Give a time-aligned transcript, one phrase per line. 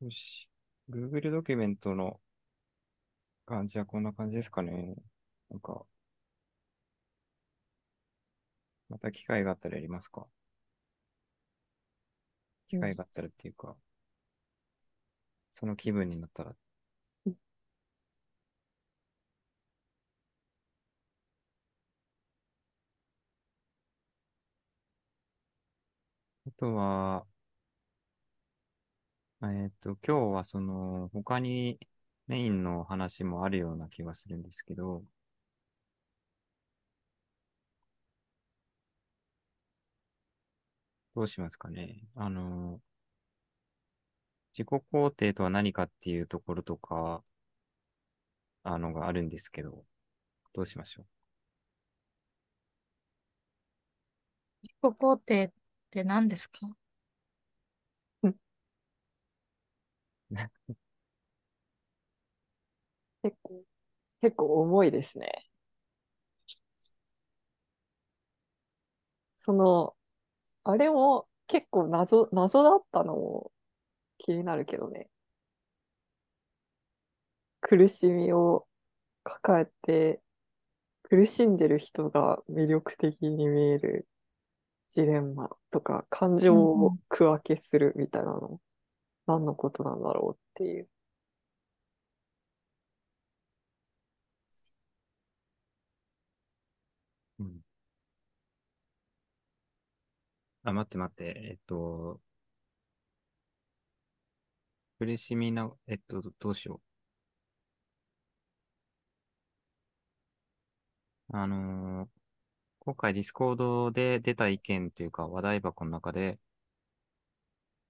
[0.00, 0.48] よし。
[0.88, 2.18] Google ドキュメントの
[3.44, 4.94] 感じはこんな感じですかね。
[5.50, 5.84] なんか、
[8.88, 10.26] また機会があったらやりますか。
[12.68, 13.76] 機会があったらっていうか、
[15.50, 16.54] その気分になったら。
[26.46, 27.26] あとは、
[29.52, 31.78] えっと、今日はその、他に
[32.26, 35.04] メインの話もあるような気がするんですけど、
[41.16, 41.98] どうしますかね。
[42.14, 42.80] あの、
[44.52, 47.22] 自己肯定とは何かっていうところとか、
[48.64, 49.86] あのがあるんですけど、
[50.54, 51.06] どうしましょう。
[54.62, 55.52] 自己肯定っ
[55.90, 56.76] て何ですか？
[63.22, 63.64] 結構、
[64.22, 65.48] 結構重いですね。
[69.36, 69.96] その、
[70.64, 73.52] あれも結構謎、謎だったのも
[74.18, 75.10] 気になるけどね。
[77.60, 78.66] 苦しみを
[79.24, 80.22] 抱えて、
[81.04, 84.08] 苦しんでる人が魅力的に見える
[84.90, 88.60] ジレンマとか、感情を区分けするみたいなの、
[89.26, 90.88] 何のことなんだろうっていう。
[97.38, 97.62] うん。
[100.64, 101.24] あ、待って待って。
[101.50, 102.20] えっと、
[104.98, 106.82] 苦しみな、えっと、どうしよ
[111.32, 111.36] う。
[111.36, 112.08] あのー
[112.80, 116.36] 今回ディスコードで出た意見というか話題箱の中で、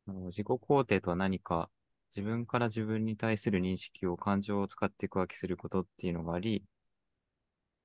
[0.06, 1.70] 自己肯定とは何か、
[2.10, 6.64] 自分から自分に対する認識を感情を使って区分けすることっていうのがあり、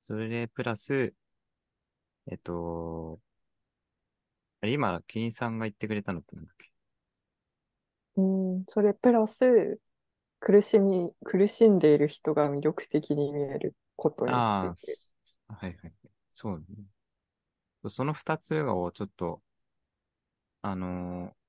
[0.02, 1.13] それでプラス、
[2.28, 3.19] えっと、
[4.63, 6.72] 今、キリンさんが言ってくれたのってなんだっけ？
[8.18, 9.79] うん、それプラス、
[10.40, 15.00] 苦しみ、苦しんでいる人が魅力的に見えることについて。
[15.47, 15.94] あ、はいはい。
[16.29, 16.66] そうね。
[17.90, 19.44] その二つをちょっと、
[20.63, 21.41] あのー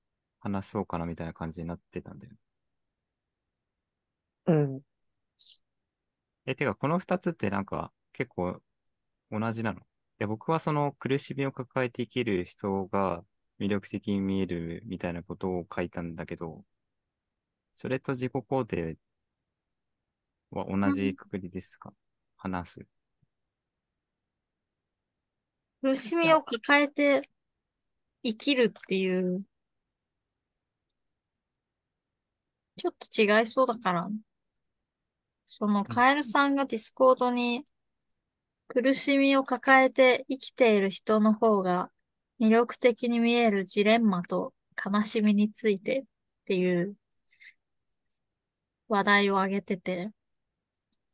[0.42, 2.38] 話そうかなみたいな感じになってたんだよね。
[4.46, 4.80] うん。
[6.46, 8.60] え、てか、この二つってなんか結構
[9.30, 9.78] 同じなの？
[9.80, 9.82] い
[10.18, 13.22] や、僕はその苦しみを抱えて生きる人が
[13.60, 16.64] 魅力的に見えるみたいなことを書いたんだけど、
[17.72, 18.96] それと自己肯定
[20.50, 21.92] は同じくくりですか？
[22.36, 22.86] 話す。
[25.80, 27.22] 苦しみを抱えて
[28.24, 29.38] 生きるっていう、
[32.76, 34.08] ちょっと違いそうだから、
[35.44, 37.66] そのカエルさんがディスコードに
[38.68, 41.90] 苦しみを抱えて生きている人の方が
[42.40, 46.04] 魅力的に見えるジレンマと悲しみについてっ
[46.46, 46.96] ていう
[48.88, 50.10] 話題を挙げてて、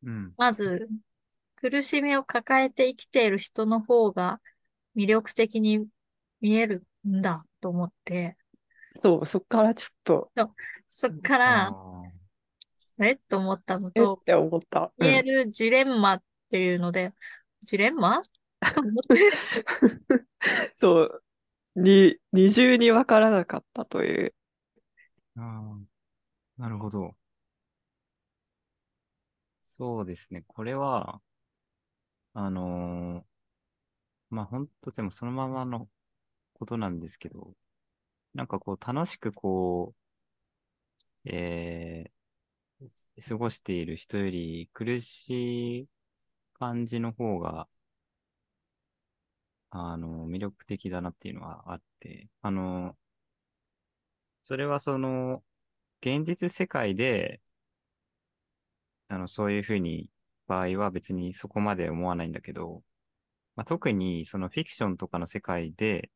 [0.03, 0.33] うん。
[0.37, 0.89] まず、
[1.57, 4.41] 苦しみを抱えて生きている人の方が
[4.97, 5.87] 魅力的に
[6.41, 8.37] 見えるんだと思って、
[8.91, 10.33] そう、そっからちょっと、
[10.89, 13.13] そっかあら、ーえ？
[13.13, 14.01] っと思ったのえ？
[14.01, 14.93] っと、て思った。
[14.99, 17.13] うん見えるジレンマっていうので、
[17.63, 18.23] ジレンマ？
[20.77, 21.23] そう、
[21.77, 24.35] に、二重に分からなかったという。
[25.37, 27.15] あー、なるほど。
[29.63, 30.43] そうですね。
[30.49, 31.21] これは、
[32.35, 33.23] あのー
[34.31, 35.89] まあ、本当でもそのままの
[36.55, 37.55] ことなんですけど、
[38.35, 40.08] なんかこう楽しくこう、
[41.29, 45.89] えー、過ごしている人より苦しい
[46.55, 47.69] 感じの方が、
[49.71, 52.97] あの、魅力的だなっていうのはあって、あの、
[54.43, 55.45] それはその、
[56.03, 57.41] 現実世界で、
[59.09, 60.11] あの、そういうふうに、
[60.47, 62.83] 場合は別にそこまで思わないんだけど、
[63.57, 66.11] まあ、特にそのフィクションとかの世界で、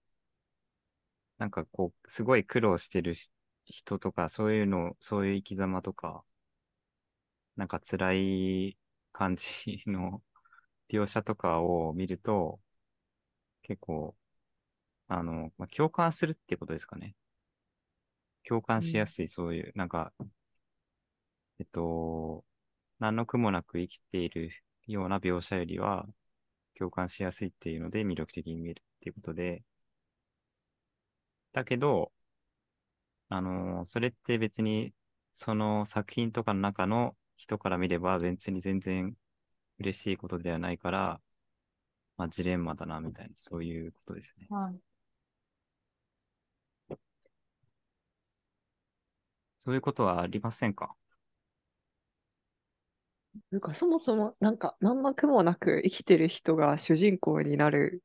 [1.38, 3.31] なんかこう、すごい苦労してるし
[3.64, 6.25] 人とか、そういうの、そういう生き様とか、
[7.56, 8.79] なんか辛い
[9.12, 9.47] 感じ
[9.87, 10.23] の
[10.91, 12.61] 描写とかを見ると、
[13.62, 14.14] 結構、
[15.09, 17.17] あの、まあ、共感するっていうことですかね。
[18.44, 20.12] 共感しやすい、そういう、なんか、
[21.59, 22.44] えっと、
[22.99, 24.50] 何の苦もなく生きている
[24.87, 26.06] ような描写よりは、
[26.79, 29.62] 共感しやすいっていうので魅力的に見えるっていうことで、
[31.53, 32.12] だけど、
[33.32, 34.93] あのーそれって別に
[35.32, 39.17] その作品とかの中の人から見れば別に全然
[39.79, 41.20] 嬉しいことではないから、
[42.19, 44.46] まあジレンマだな、みたいな、そういうことですね。
[44.50, 44.79] はい。
[49.58, 50.94] そういうことはありませんか？
[53.50, 58.02] なんかそもそも、なんか何の苦もなく生きてる人が主人公になる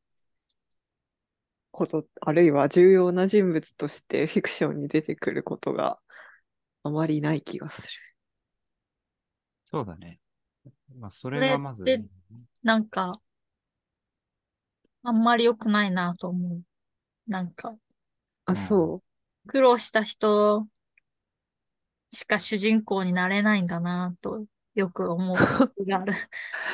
[1.77, 5.99] こと、あるいは重要な人物としてフィクションに出てくることが
[6.83, 7.93] あまりない気がする。
[9.63, 10.19] そうだね。
[10.95, 12.05] まあ、そそれれがまず、って
[12.63, 13.21] なんか、
[15.03, 16.63] あんまり良くないなと思う。
[17.27, 17.77] なんか、
[18.45, 19.03] あ、うんそ
[19.47, 20.67] 苦労した人
[22.09, 24.45] しか主人公になれないんだなと、
[24.75, 25.37] よく思う
[25.77, 26.13] 時がある。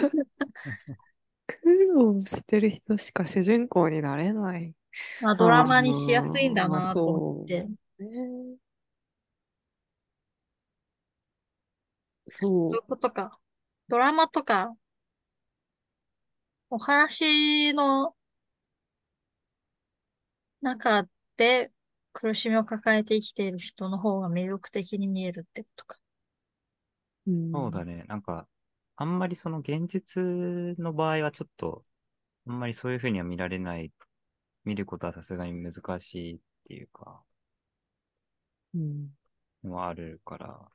[0.01, 0.09] う。
[1.47, 4.73] 苦労してる人しか主人公になれない。
[5.22, 7.68] まあ、ドラマにしやすいんだなと思って。
[8.00, 8.57] ね
[12.28, 13.40] そそういうことか。
[13.88, 14.75] ドラマとか、
[16.69, 18.16] お話の
[20.62, 21.07] 中
[21.38, 21.72] で
[22.13, 26.00] 苦しみを抱えて生きている人の方が魅力的に見えるってことか。
[27.28, 27.31] う。
[27.31, 28.04] うんそうだね。
[28.07, 28.48] なんか、
[28.95, 31.84] あんまりその現実の場合はちょっと、
[32.48, 33.92] あんまりそういうふうには見られない、
[34.65, 37.24] 見ることはさすがに難しいっていうか、
[38.75, 39.10] うん。
[39.63, 40.69] のはあるから、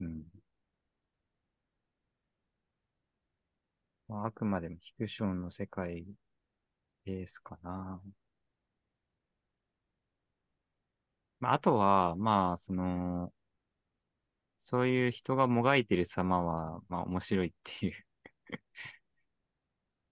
[0.00, 0.24] うん。
[4.08, 6.04] まあ、あくまでもフィクションの世界
[7.04, 8.02] ですかな。
[11.40, 13.32] まあ、あとは、まあ、その、
[14.58, 18.05] そういう人がもがいてる様は、まあ、面白いっていう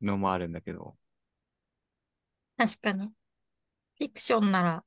[0.01, 0.97] のもあるんだけど、
[2.57, 3.09] 確かに。
[3.99, 4.85] フィクションなら、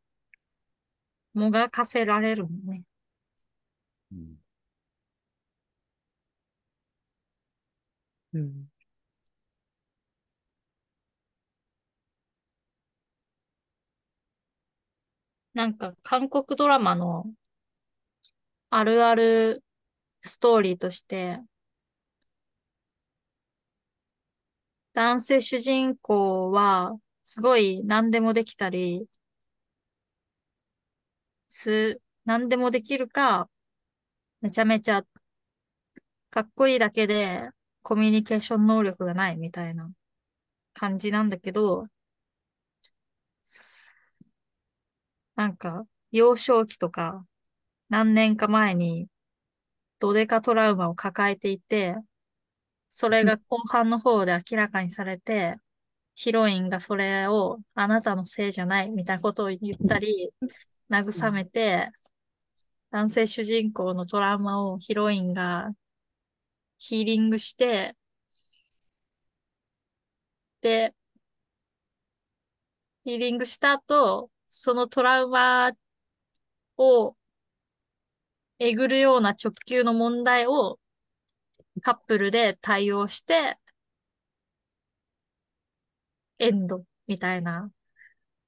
[1.33, 2.83] もがかせられるもんね。
[4.11, 4.37] うん。
[8.33, 8.69] うん。
[15.53, 17.25] なんか、韓国ドラマの
[18.69, 19.63] あるある
[20.21, 21.41] ストーリーとして、
[24.97, 29.05] 男性主人公は、すごい何でもできたり、
[31.47, 33.47] す、何でもできるか、
[34.41, 35.03] めちゃめちゃ
[36.31, 37.49] かっこいいだけで
[37.83, 39.91] コミュニケーション能力がないみたいな
[40.73, 41.85] 感じなんだけど、
[45.35, 47.23] なんか、幼少期とか
[47.89, 49.07] 何年か前に
[49.99, 51.95] ドデカトラウマを抱えていて、
[52.89, 55.55] それが後半の方で明らかにされて、
[56.15, 60.31] ヒロインがそれをあなたのせいじゃないみたいなことを言ったり、
[60.89, 61.89] 慰めて、
[62.91, 65.71] 男性主人公のトラウマをヒロインが
[66.79, 67.95] ヒーリングして、
[70.61, 70.93] で、
[73.05, 75.71] ヒーリングした後、そのトラウマ
[76.77, 77.15] を
[78.59, 80.79] えぐるような直球の問題を
[81.81, 83.57] カップルで対応して、
[86.39, 87.71] エンドみたいな、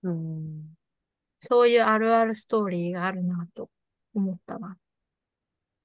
[0.03, 0.75] うん。
[1.39, 3.69] そういうあるあるストーリーがあるなと
[4.15, 4.77] 思ったな。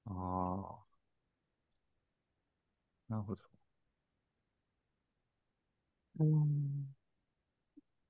[0.05, 0.85] ああ。
[3.09, 3.41] なるほど。
[6.19, 6.95] うん。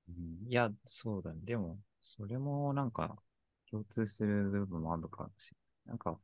[0.08, 1.40] うんいや、そうだね。
[1.44, 3.16] でも、それもなんか
[3.70, 5.88] 共通する部分もあるかもしれない。
[5.90, 6.18] なんか、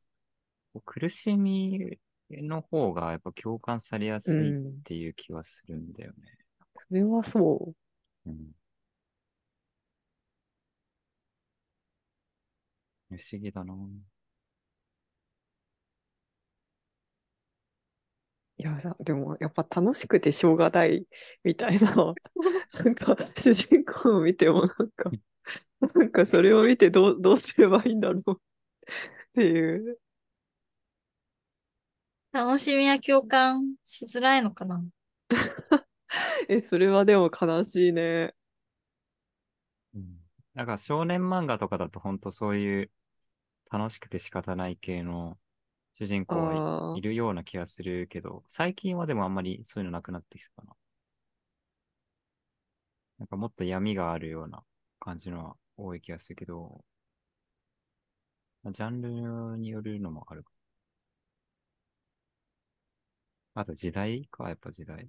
[0.86, 1.98] 苦しみ
[2.40, 6.38] の方がやっぱ共感されやすいっていう気はするんだよね。
[6.74, 7.74] それはそ
[8.26, 8.52] うん。
[13.10, 13.74] 不思議だな。
[13.74, 13.76] う。
[18.58, 21.06] いやさ、でもやっぱ楽しくてしょうがない
[21.42, 25.10] みたいな、なんか主人公を見てもなんか、
[25.94, 28.36] なんかそれを見てどう、どうすればいいんだろうっ
[29.34, 29.98] ていう。
[32.32, 34.82] 楽しみや共感しづらいのかな？
[36.48, 38.34] え、それはでも悲しいね。
[39.94, 40.18] うん。
[40.54, 42.90] なんか少年漫画とかだと本当そういう
[43.70, 45.38] 楽しくて仕方ない系の
[45.94, 50.76] 主人公はいいるような気がするけど、最近はでもあんまりそういうのなくなってきたかな。
[53.18, 54.64] なんかもっと闇があるような
[55.00, 56.84] 感じのは多い気がするけど、
[58.64, 60.50] まあジャンルによるのもあるか。
[63.54, 65.08] あと時代か、やっぱ時代。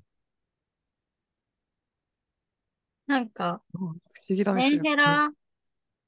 [3.08, 5.30] なんか、うん不思議だね、メンヘラ、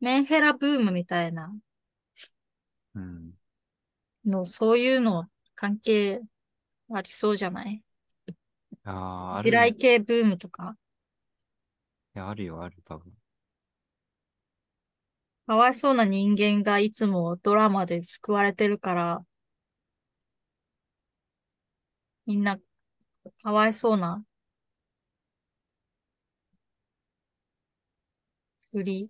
[0.02, 1.54] メンヘラブームみたいな
[2.96, 3.34] うん。
[4.26, 5.26] の、そういうの
[5.56, 6.22] 関係
[6.94, 7.84] ありそうじゃない？
[8.84, 8.92] あ
[9.36, 9.52] あ、あ地る。
[9.52, 10.76] 雷系ブームとか？
[12.16, 13.14] いや、あるよ、ある、多分。
[15.48, 19.26] かわいそうな人間がいつもドラマで救われてるから、
[22.28, 22.60] みんな
[23.44, 24.24] かわいそうな
[28.62, 29.10] ふり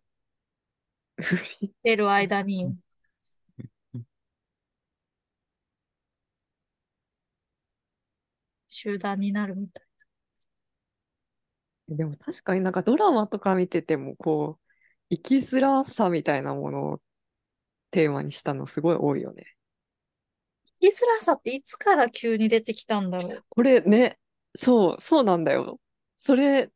[1.62, 2.76] してる間に、
[8.68, 9.86] 集団になるみたい。
[11.88, 17.02] でも確かになんかドラマとか見ててもこう生きづらさみたいなものを
[17.92, 19.55] テーマにしたのすごい多いよね。
[20.82, 23.44] 生きづらさっていつから急に出てきたんだろう？
[23.50, 24.20] これね、
[24.56, 25.80] そう、そうなんだよ。
[26.18, 26.70] それ、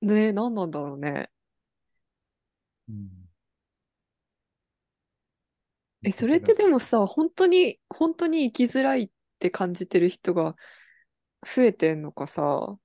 [0.00, 1.30] ね、何なんだろうね。
[2.88, 3.10] うん。
[6.04, 9.10] え、それってでもさ、本当に、本当に生きづらいっ
[9.40, 10.54] て感じてる人が
[11.42, 12.78] 増えてんのかさ、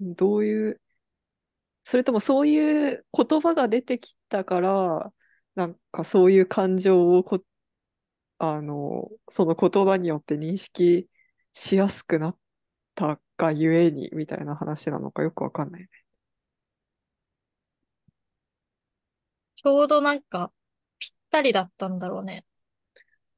[0.00, 0.80] どういう、
[1.84, 5.12] それともそういう言葉が出てきたから、
[5.56, 7.42] なんかそういう感情をこ、
[8.44, 11.08] あの、その言葉によって認識
[11.52, 12.38] しやすくなっ
[12.96, 15.88] たがゆえに、みたいな話なのかよくわかんないね。
[19.54, 20.50] ちょうどなんか、
[20.98, 22.44] ぴったりだったんだろうね。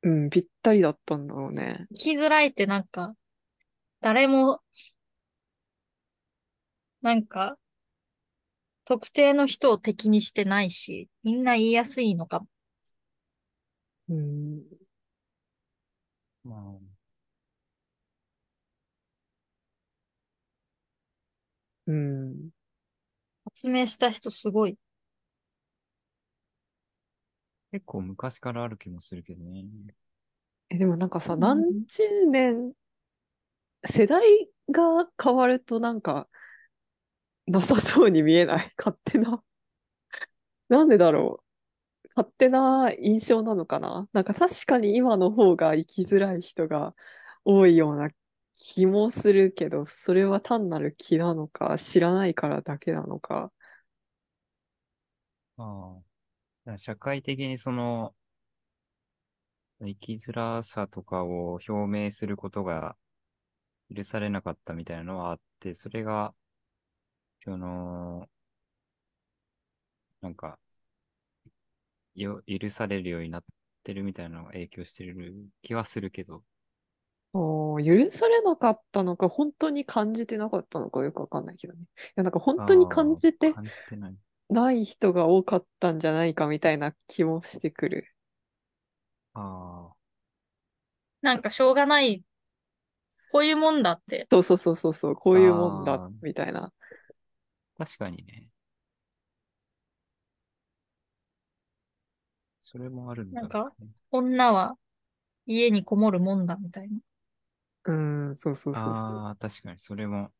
[0.04, 1.84] うん、ぴったりだったんだろうね。
[1.90, 3.14] 生きづらいってなんか、
[4.00, 4.62] 誰も、
[7.02, 7.58] なんか、
[8.86, 12.46] 特定の人を敵にしてないし、みんな言いやすいのかも。
[14.08, 14.83] うん、
[16.44, 16.94] まあ、
[21.86, 22.50] うん。
[23.46, 24.76] 発明した人すごい。
[27.72, 29.64] 結構昔からある気もするけどね。
[30.70, 32.72] え、でもなんかさ、うん何十年、
[33.84, 36.28] 世代が変わるとなんか、
[37.46, 38.72] なさそうに見えない？
[38.76, 39.42] 勝手な。
[40.68, 41.43] なんでだろう？
[42.16, 44.08] 勝手な印象なのかな？
[44.12, 46.94] なんか確かに今の方が生きづらい人が
[47.44, 48.10] 多いような
[48.54, 53.52] 気もするけど、それは単なる気なのか、知らないからだけなのか。
[55.56, 55.98] あ
[56.66, 56.78] あ。
[56.78, 58.14] 社会的にその、
[59.80, 62.96] 生きづらさとかを表明することが
[63.94, 66.34] 許されなかったみたいなのはあって、それが、
[67.40, 68.28] その、
[70.20, 70.58] なんか、
[72.16, 73.44] 許されるようになっ
[73.82, 76.44] てるみたいなのが影響してる気はするけど、
[77.32, 81.80] 許されなかったのか、本当に感じてなかったのかよくわかんないけどね。
[81.82, 81.84] い
[82.16, 83.52] や、なんか本当に感じあて
[83.96, 84.16] ない。
[84.84, 88.14] 人が多かったんじゃないかみたいな気もしてくる。
[89.34, 89.40] あ
[89.90, 89.96] あ、
[91.22, 92.24] なんかしょうがない。
[93.32, 94.26] こういうもんだって。
[94.30, 96.72] そうそうそうそうそう、こういうもんだみたいな。
[97.76, 98.48] 確かにね。
[102.64, 103.92] それもあるんだろうね。
[104.10, 104.76] 女は
[105.46, 106.98] 家にこもるもんだみたいな。
[107.84, 107.92] う
[108.32, 109.24] ん、そうそうそうそう。
[109.26, 110.32] ああ、確かに、それも、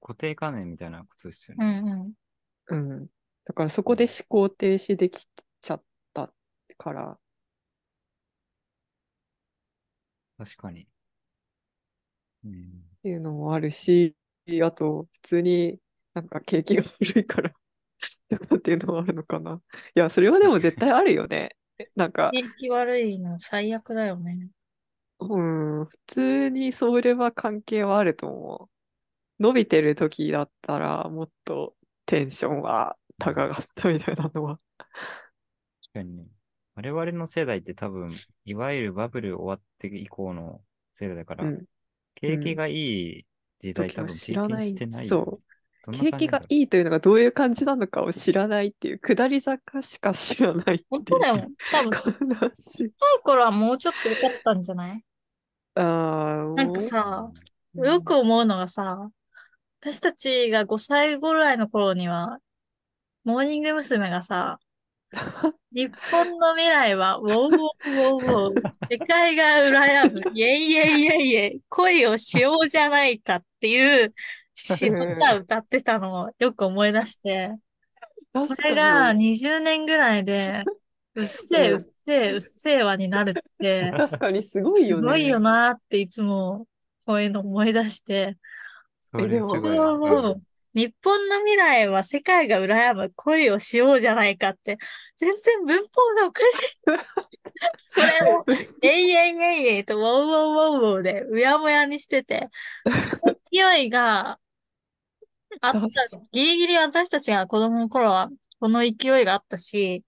[0.00, 1.64] 固定観念みたいなことですようね。
[1.64, 2.12] んうん。
[2.68, 3.08] うん。
[3.44, 5.26] だからそこで思考停止でき
[5.62, 5.84] ちゃっ
[6.14, 6.32] た
[6.78, 7.18] から、
[10.38, 10.86] 確かに。
[12.44, 12.82] うん。
[12.98, 14.16] っていうのもあるし、
[14.62, 15.78] あと、普通に
[16.14, 17.52] なんか景気が悪いから
[18.36, 19.60] っていうのもあるのかな。
[19.94, 21.56] いや、それはでも絶対あるよね。
[21.96, 24.48] なんか、天気悪いの最悪だよね。
[25.20, 29.42] うん、普通にそれは関係はあると思う。
[29.42, 31.74] 伸びてる時だったら、もっと
[32.06, 34.60] テンションは高かったみたいなのは。
[34.78, 36.24] 確かにね。
[36.74, 38.12] 我々の世代って多分、
[38.44, 40.60] いわゆるバブル終わって以降の
[40.94, 41.64] 世代だから、うん。
[42.14, 43.26] 景気がいい
[43.58, 45.28] 時代時は多分経知らない験してないそうよね。
[45.28, 45.38] どんな
[45.90, 50.86] 景気がいいというのがどういう感じなのかを知らないっていう、下り坂しか知らない。
[50.88, 51.48] 本当だよ。
[51.70, 52.02] 多分、ちっ
[52.40, 52.92] 悲しい。
[52.92, 55.04] ちゃい頃はもうちょっと良かったんじゃない？
[55.74, 57.30] ああ、なんかもさ、
[57.74, 59.10] うよく思うのがさ、
[59.80, 62.38] 私たちが5歳ぐらいの頃には、
[63.24, 64.10] モーニング娘。
[64.10, 64.58] がさ、
[65.74, 74.14] 日本の未来は、ウォーウォーウォーウォー、世界が羨む、イェイイェイイェイイェイ、恋をしようじゃないかっていう
[74.54, 77.56] 詩の歌歌ってたのをよく思い出して、
[78.32, 80.64] これがに、20年ぐらいで、
[81.14, 81.92] うっせえ、うっせ
[82.28, 85.02] え、うっせえわになるって、確かにすごいよね。
[85.02, 86.66] すごいよなっていつも
[87.06, 88.38] こういうの思い出して、
[88.98, 90.36] そえでもれすごい。
[90.74, 94.78] 日本の未来は世界が羨む恋をしようじゃないかって、
[95.16, 96.76] 全然文法がおかしい。
[97.88, 98.44] それを、
[98.82, 102.48] えいえいえいえいと、ウォウウォウウォウウォウで、うやむやにしてて、
[103.50, 104.38] 勢いが
[105.60, 106.26] あった確。
[106.32, 110.04] ギリギリ私たちが子供の頃は、この勢いがあったし、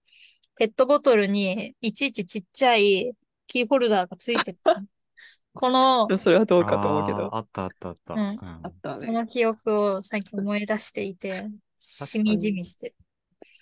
[0.55, 3.13] ペットボトルにいちいちちっちゃい
[3.47, 4.81] キーホルダーがついてた。
[5.55, 7.35] この、 それはどうかと思うけど。
[7.35, 8.13] あったあったあった。
[8.13, 9.07] うんうんあったね。
[9.07, 12.95] この記憶を最近思い出していて、しみじみしてる。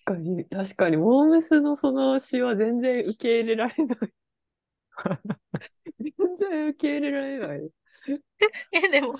[0.06, 3.98] 確かに、確かに、モームスのその詩は全然受け入れられない。
[6.18, 7.60] 全然受け入れられない。
[7.66, 7.70] い
[8.72, 9.16] え、でも、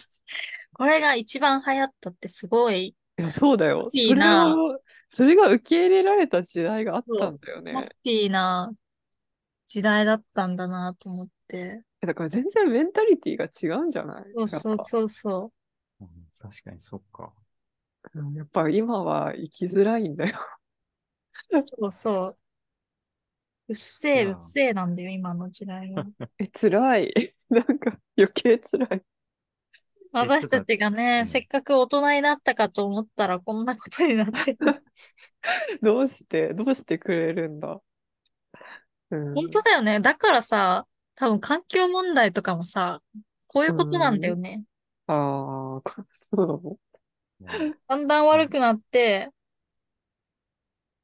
[0.74, 3.90] これが一番流行ったってすごい、や、そうだよ。
[3.94, 7.90] いいなそそれが受け入れられた時代があったんだよハッね。
[8.04, 8.74] ピーな
[9.66, 11.84] 時代だったんだなと思って。
[12.08, 14.26] だから全然メンタリティが違うんじゃない？
[14.34, 15.52] そうそうそうそ
[16.02, 16.08] うん
[16.40, 17.34] 確かにそっか。
[18.16, 20.38] うんやっぱ今は生きづらいんだよ。
[21.52, 21.66] う。
[21.66, 22.38] そうそう。
[23.70, 26.06] うっせえ、うっせえなんだよ、今の時代は。
[26.40, 27.14] え、辛い。
[27.50, 29.04] なんか余計辛い。
[30.12, 34.58] 私たちがね、うんせっかく大人になったかと思ったらこんなことになってる。
[35.82, 37.82] どうして、どうしてくれるんだ？
[39.12, 40.00] うん、本当だよね。
[40.00, 43.02] だからさ、多分環境問題とかもさ、
[43.48, 44.64] こういうことなんだよね。
[45.08, 46.06] ああ、こ
[46.36, 46.78] そうなの
[47.42, 49.30] うんだんだん悪くなって、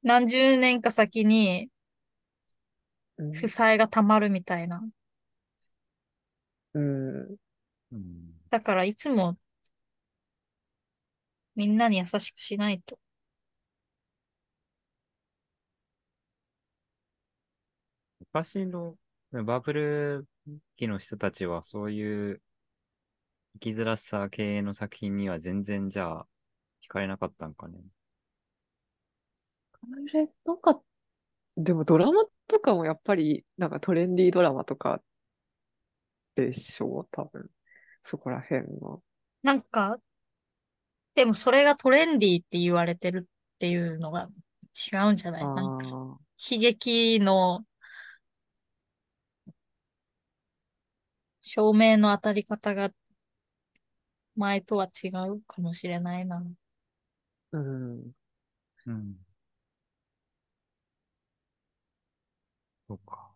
[0.01, 1.69] 何十年か先に
[3.17, 4.81] うん負債が溜まるみたいな。
[6.73, 7.35] うん。
[7.91, 9.37] うんだからいつも
[11.55, 12.97] みんなに優しくしないと。
[18.31, 18.95] 昔の
[19.31, 20.27] バブル
[20.75, 22.41] 期の人たちはそういう
[23.55, 26.25] 生きづらさ系の作品には全然じゃあ
[26.83, 27.79] 惹かれなかったんかね。
[29.81, 30.81] あれ、なんか、
[31.56, 35.01] でもドラマとかもやっぱり、なんかトレンディードラマとか
[36.36, 37.49] でしょう、多分。
[38.01, 39.01] そこら辺の。
[39.43, 39.99] なんか、
[41.15, 44.30] でもそれがトレンディーって言われてるっていうのが
[44.91, 45.43] 違うんじゃない？
[45.43, 46.19] あなんか、あ、悲
[46.60, 47.65] 劇の
[51.49, 52.91] 照明の当たり方が
[54.35, 56.43] 前とは違うかもしれないな。
[57.51, 58.12] うん。
[58.88, 59.17] うん。
[62.88, 63.29] そうか。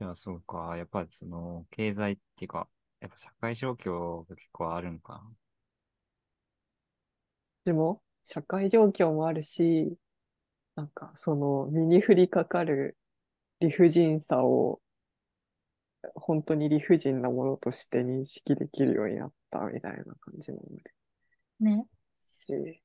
[0.00, 0.76] いや、そうか。
[0.76, 2.68] やっぱりその、経済っていうか、
[3.00, 5.36] やっぱ社会状況が結構あるんかな。
[7.64, 9.96] でも、社会状況もあるし、
[10.76, 12.98] なんか、その、身に降りかかる
[13.60, 14.80] 理不尽さを、
[16.14, 20.94] 本当に理不尽なものとして認識できるようになったみたいな感じもある
[21.60, 21.86] ね。
[22.16, 22.82] し、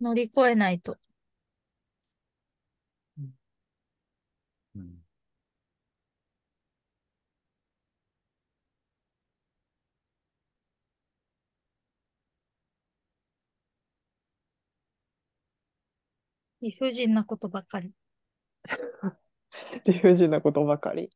[0.00, 0.98] 乗り越えないと。
[4.74, 4.99] うん。
[16.62, 17.92] 理不尽なことばかり。
[19.84, 21.10] 理不尽なことばかり。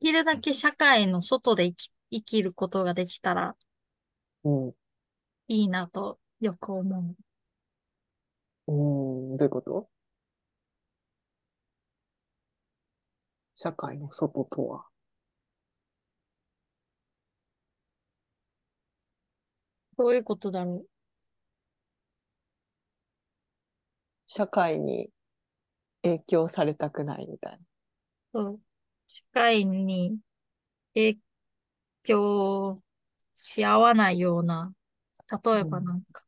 [0.00, 3.54] きるだけ社会の外で生き、生きることができたら
[4.44, 4.74] うん。
[5.48, 7.16] いいなとよく思う。
[8.66, 8.72] う
[9.34, 9.88] ん、どういうこと？
[13.56, 14.84] 社会の外とは？
[19.98, 20.84] どういうことだろ
[24.28, 25.10] 社会に
[26.02, 27.58] 影響されたくないみたいな。
[28.34, 28.38] う。
[28.44, 28.60] そう
[29.10, 30.18] 社会に
[30.94, 31.18] 影
[32.04, 32.80] 響
[33.34, 34.72] し合わないような、
[35.44, 36.24] 例えばうんなんか、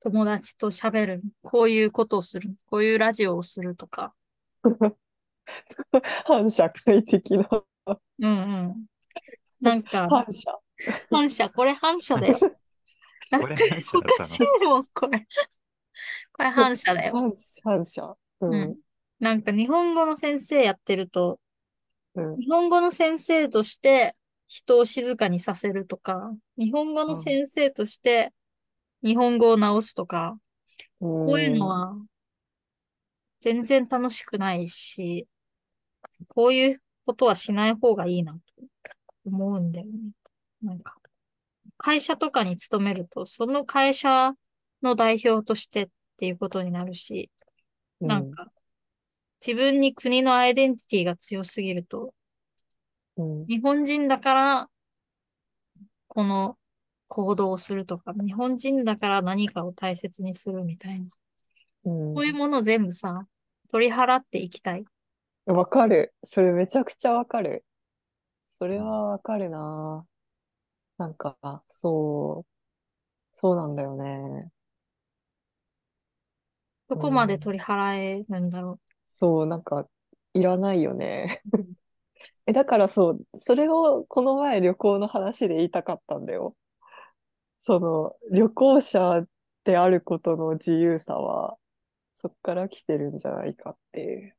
[0.00, 4.14] 友達と喋る、こういうことをする、こういうラジオをするとか、
[6.24, 7.48] 反社会的な、
[8.20, 8.32] うんう
[8.72, 8.86] ん。
[9.60, 10.58] なんか、反社。
[11.10, 12.38] 反射、これ反射だよ。
[13.30, 15.26] だこれっておかしいもん、これ。
[16.32, 17.12] これ反射だよ。
[17.14, 18.16] 反反社。
[18.40, 18.76] ううんん。
[19.20, 21.40] なんか日本語の先生やってると、
[22.14, 22.36] うん。
[22.38, 24.14] 日本語の先生として
[24.46, 28.32] 人を静かにさせるとか、日本語のあ先生として
[29.02, 30.38] 日本語を直すとか、
[31.00, 31.70] こういうのうん。
[31.70, 32.06] は
[33.40, 35.26] 全然楽しくないし、
[36.28, 38.40] こういうことはしない方がいいなと
[39.24, 40.12] 思うんだよね。
[40.62, 40.96] なんか、
[41.78, 44.32] 会社とかに勤めると、その会社
[44.82, 47.30] の代表としてっていうことになるし、
[48.00, 48.08] うん。
[48.08, 48.50] なんか、
[49.40, 52.14] 自分に国のアイデンティティが強すぎると、
[53.16, 53.48] うん。
[53.48, 54.70] 日本人だから
[56.08, 56.58] この
[57.08, 61.06] 行動をするとか、日本人だから何かを大切にするみたいな。
[61.84, 62.16] うん。
[62.16, 63.28] そういうものを全部さ、
[63.70, 64.84] 取り払っていきたい。
[65.46, 66.14] わかる。
[66.24, 67.64] それめちゃくちゃわかる。
[68.48, 70.06] それうんはわかるな。
[70.98, 72.52] なんか、そう、
[73.34, 74.50] そうなんだよね。
[76.88, 78.80] どこまで取り払えるんだろ
[79.18, 79.88] そう、なんか、
[80.34, 81.42] いらないよね。
[82.46, 86.56] え、だからそう、それをこの前旅行の話で言いたかったんだよ。
[87.58, 89.26] その、旅行者
[89.64, 91.58] であることの自由さは、
[92.16, 94.36] そっから来てるんじゃないかっていう。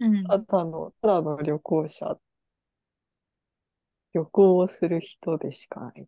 [0.00, 0.24] うん。
[0.24, 2.18] ただの、ただの旅行者、
[4.12, 6.06] 旅行をする人でしかない。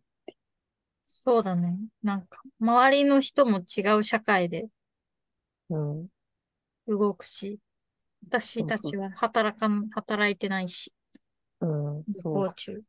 [1.03, 1.77] そうだね。
[2.01, 4.69] なんか、周りの人も違う社会で
[5.69, 6.09] うん。
[6.87, 7.59] 動くし、
[8.27, 10.93] 私たちは働かん、働いてないし、
[11.61, 12.83] うん、旅そう、行中。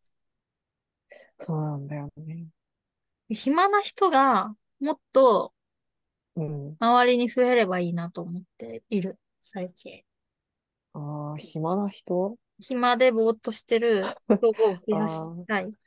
[1.38, 2.46] そうなんだよね。
[3.29, 5.53] 暇な人がもっと
[6.37, 6.79] うん。
[6.79, 10.05] 周りに増えればいいなと思っている、最近。
[10.92, 12.37] ああ、暇な人？
[12.59, 15.72] 暇でぼーっとしてる人を増やしたい。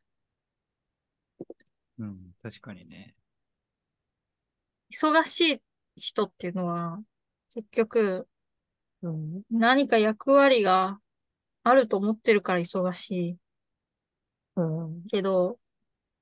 [1.99, 3.15] うん、確かにね。
[4.91, 5.61] 忙しい
[5.95, 6.99] 人っていうのは、
[7.49, 8.27] 結局
[9.01, 9.41] うん。
[9.51, 10.99] 何か役割が
[11.63, 13.37] あると思ってるから忙し
[14.55, 15.01] うん。
[15.05, 15.59] いけど、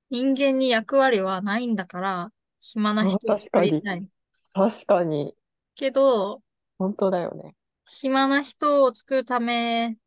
[0.09, 4.07] 人間に役割はないんだから、暇な人を作りたい。
[4.53, 5.35] 確かに、
[5.75, 6.41] けど、
[6.77, 7.55] 本当だよね。
[7.87, 9.97] 暇な人を作るため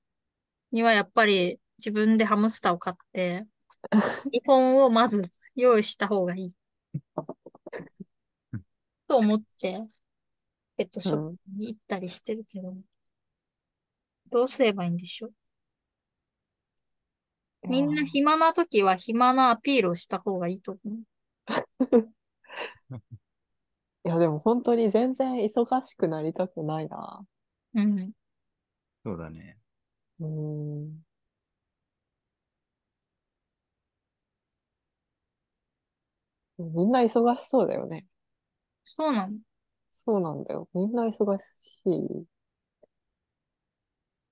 [0.73, 3.47] にはやっぱり自分でハムスターを買って、
[4.33, 6.51] 日本をまず用意した方がいい。
[9.09, 9.87] と思って、
[10.77, 12.77] ペットショップに行ったりしてるけど、
[14.31, 15.33] どうすればいいんでしょう？
[17.69, 20.99] みんな暇な時は暇なアピールをした方がいいと思う。
[24.05, 27.27] いや、でも本当に全然忙しくなりたくないな。
[27.75, 28.13] うん。
[29.05, 29.59] そうだね。
[30.21, 31.08] うーん。
[36.59, 38.07] みんな忙しそうだよね。
[38.85, 39.39] そうなの。
[39.93, 40.67] そうなんだよ。
[40.73, 42.27] みんな忙しい。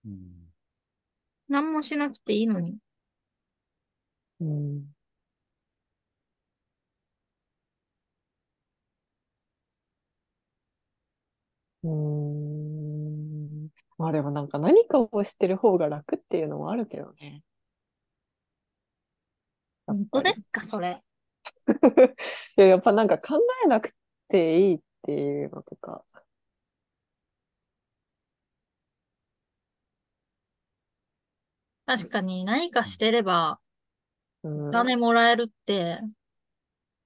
[0.04, 0.46] うん。
[1.48, 2.78] 何もしなくていいのに。
[4.40, 4.94] うん。
[11.82, 13.68] うーん。
[13.98, 17.42] まあでもなんか何かをしてる方が楽っていうのもあるけどね。
[19.88, 21.02] やっ本ぱり当ですか、それ。
[22.58, 23.92] いや、やっぱなんか考えなく
[24.28, 26.04] ていいっていうのとか。
[31.86, 33.60] 確かに何かしてれば
[34.42, 34.68] うん。
[34.68, 36.00] お金もらえるって、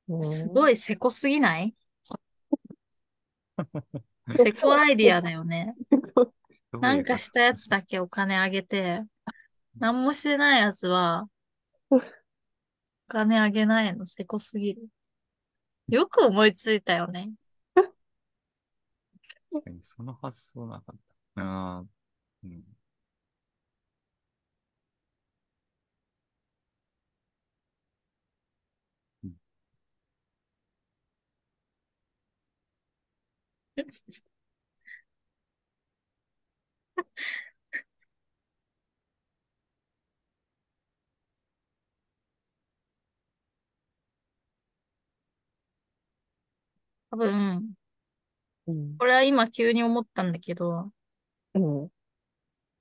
[0.09, 1.73] うんすごいせこすぎない？
[4.27, 5.77] せこアイディアだよね。
[5.89, 6.29] どうい
[6.73, 9.05] うなんかしたやつだけお金あげて、
[9.79, 11.29] 何もしてないやつは、
[11.91, 12.01] お
[13.11, 14.89] 金あげないのせこすぎる。
[15.89, 17.33] よく思いついたよね。
[19.51, 20.97] 確かにその発想なかっ
[21.37, 21.43] た。
[21.43, 21.85] ああ、
[22.45, 22.65] うん。
[47.11, 47.75] 多分、
[48.67, 49.01] うん。
[49.01, 50.93] これは今急に思ったんだけど、
[51.55, 51.91] うん。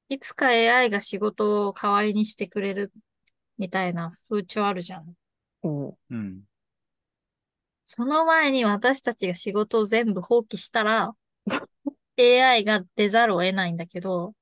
[0.10, 2.92] いつか AI が仕事を代わりにしてくれる
[3.58, 5.16] みたいな風潮あるじゃん。
[5.64, 5.98] うん。
[6.10, 6.44] うん。
[7.84, 11.16] その前に私たちが仕事を全部放棄したら、
[12.18, 14.34] AI が出ざるを得ないんだけど、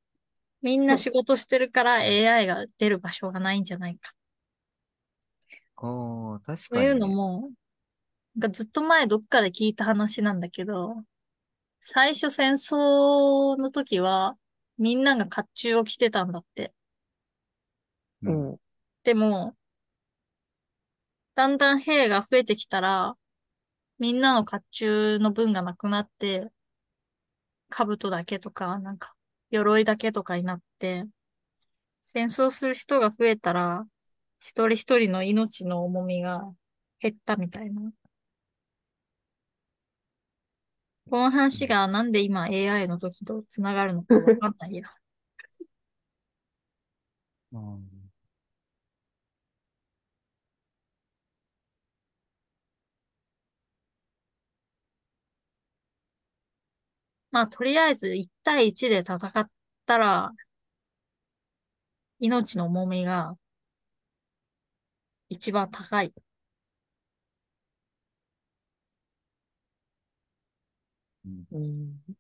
[0.62, 4.13] みんな仕事してるから AI が出る場所がないんじゃないか。
[5.78, 7.00] ああ、確というかにね。
[7.00, 7.52] のも、
[8.38, 11.04] なんかずっと前どっかで聞いた話なんだけど、
[11.80, 14.36] 最初戦争の時は、
[14.78, 16.71] みんなが甲冑を着てたんだって。
[18.21, 18.32] う。
[18.32, 18.58] ん。
[19.04, 19.56] でも、
[21.34, 23.15] だんだん兵が増えてきたら、
[23.97, 26.52] みんなの甲冑の分がなくなって、
[27.69, 29.15] 兜だけとか、なんか、
[29.50, 31.06] 鎧だけとかになって、
[32.04, 33.88] 戦争する人が増えたら、
[34.39, 36.43] 一人一人の命の重みが
[37.00, 37.91] 減ったみたいな。
[41.09, 44.83] この話がなんで今 AI の時と繋がるのかわかんないや。
[47.51, 47.87] うん
[57.31, 59.49] まあ、とりあえず1対1で戦っ
[59.85, 60.31] たら、
[62.19, 63.35] 命の重みが
[65.29, 66.13] 一番高い。
[71.51, 72.17] うん。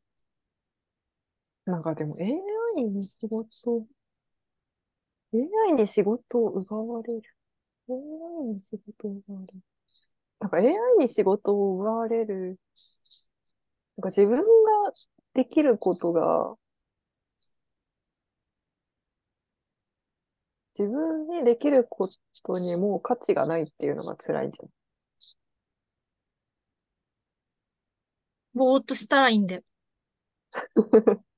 [1.65, 3.85] なんかでも AI に仕事、
[5.33, 7.21] AI に仕事を奪われる。
[7.89, 9.59] AI に仕事を奪われる。
[10.39, 12.59] なんか AI に仕事を奪われる。
[13.97, 14.43] なんか自分が
[15.35, 16.57] できることが、
[20.79, 22.09] 自分にできるこ
[22.43, 24.69] とにもう価値がないっていうのが辛いんじゃん。
[28.57, 29.63] ぼーっとしたらいいんだよ。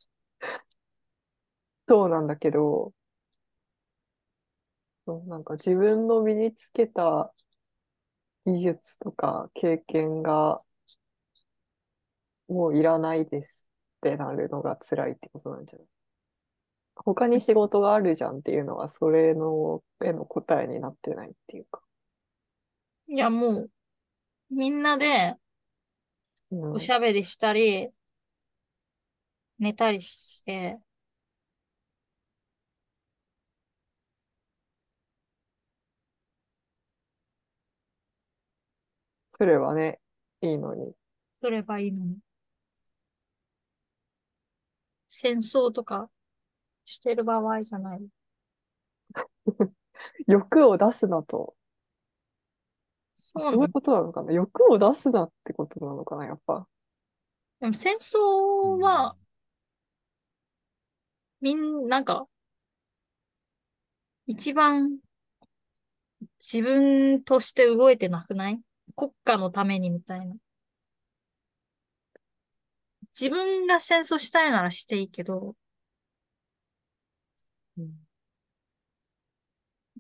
[1.90, 2.94] そうなんだけど、
[5.06, 7.34] そうなんか自分の身につけた
[8.46, 10.62] 技術とか経験が
[12.50, 13.66] もういらないです
[13.98, 15.88] ってなるのが辛いってことなんじゃない？
[16.96, 21.82] 他に仕事があるじゃんっていうのはそれのへの答えになってないっていうか。
[23.08, 23.72] いや、もう、
[24.52, 25.36] みんなで
[26.52, 27.90] うんおしゃべりしたり、
[29.60, 30.80] 寝たりして、
[39.32, 40.00] それはね、
[40.42, 40.94] いいのに。
[41.34, 42.18] すればいいのに。
[45.08, 46.10] 戦争とか
[46.86, 48.08] してる場合じゃない。
[50.28, 51.56] 欲を出すなと。
[53.22, 56.66] そうそういうことなのかな欲を出すなってことなのかなやっぱ。
[57.60, 59.18] でも戦争は、
[61.42, 62.28] みん、なんか、
[64.26, 65.00] 一番
[66.40, 68.62] 自分として動いてなくない？
[68.96, 70.36] 国家のためにみたいな。
[73.20, 75.56] 自分が戦争したいならしていいけど、
[77.78, 77.92] うん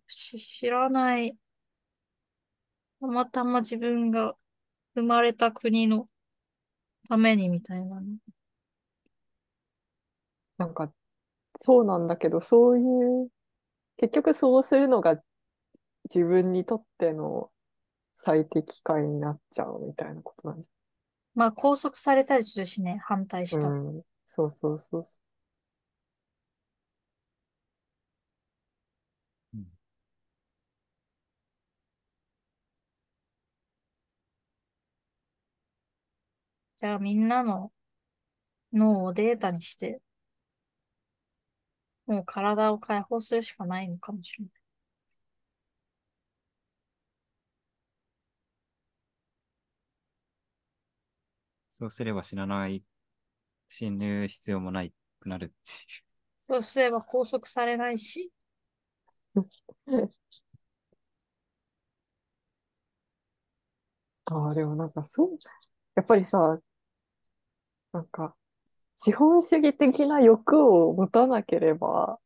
[0.07, 1.37] し知らない。
[3.01, 4.35] たまたま自分が
[4.95, 6.09] 生まれた国の
[7.09, 8.17] ためにみたいなね。
[10.57, 10.91] なんか、
[11.57, 12.81] そうなんだけど、そうい
[13.25, 13.29] う、
[13.97, 15.21] 結局そうするのが
[16.13, 17.51] 自分にとっての
[18.15, 20.69] 最適解になっちゃうみたいなことなんじ
[21.35, 23.61] まあ拘束されたりするしね、反対しゃん。
[23.61, 23.69] た。
[23.69, 24.03] うん。
[24.25, 25.28] そうそうそうそう
[36.79, 37.73] じゃあみんなの
[38.73, 40.01] 脳をデータにして、
[42.07, 44.53] もう体を解放するしかないのかもしれない。
[51.71, 52.83] そうすれば死なない、
[53.69, 55.53] 死ぬ必要もないくなる。
[56.37, 58.31] そうすれば拘束されないし、
[59.35, 59.45] う。
[64.25, 65.37] ああ、でもなんかそう、
[65.95, 66.59] やっぱりさ、
[67.91, 68.35] なんか、
[68.95, 72.19] 資本主義的な欲を持たなければ、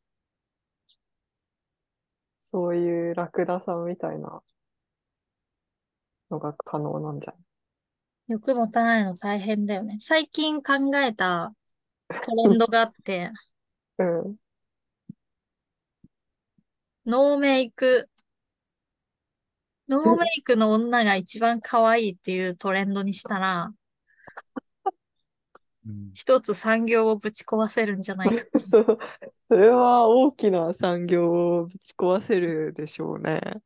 [2.41, 4.43] そういうラクダさんみたいな
[6.29, 7.43] のが可能なんじゃない？
[8.27, 9.97] 欲持たないの大変だよね。
[9.99, 11.53] 最近考えた
[12.21, 13.31] トレンドがあって、
[13.97, 14.37] うん。
[17.05, 18.09] ノーメイク、
[19.87, 23.75] ノーメイクの女が一番可愛いっていうトレンドにしたら、うん
[26.13, 28.45] 一つ産業をぶち壊せるんじゃないか。
[28.59, 28.97] そう、
[29.49, 33.61] それは大きな産業をぶち壊せるでしょうね。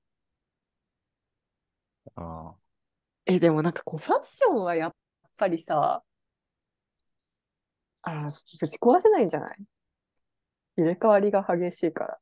[2.16, 2.58] ああ、
[3.26, 4.96] え、でもなんかこう、ファッションはやっ
[5.38, 6.04] ぱりさ、
[8.02, 9.58] あー、ぶち壊せないんじゃない？
[10.78, 12.20] 入れ替わりが激しいから。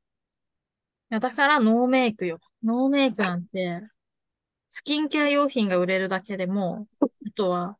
[1.11, 2.39] いや、だからノーメイクよ。
[2.63, 3.81] ノーメイクなんて、
[4.69, 6.87] スキンケア用品が売れるだけでも、
[7.27, 7.77] あとは、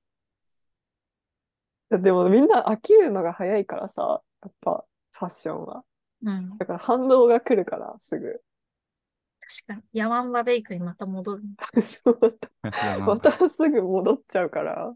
[1.90, 5.84] でもみんな飽きるのが早いからさ、やっぱファッションは。
[6.24, 6.58] うん。
[6.58, 8.42] だから反応が来るから、すぐ。
[9.68, 9.84] 確かに。
[9.94, 11.44] ヤマンバベイクにまた戻る。
[12.64, 14.96] まあ またすぐ戻っちゃうから。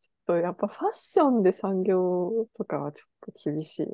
[0.00, 3.86] ちょっとやっぱファッションで産業とかはちょっと厳しい。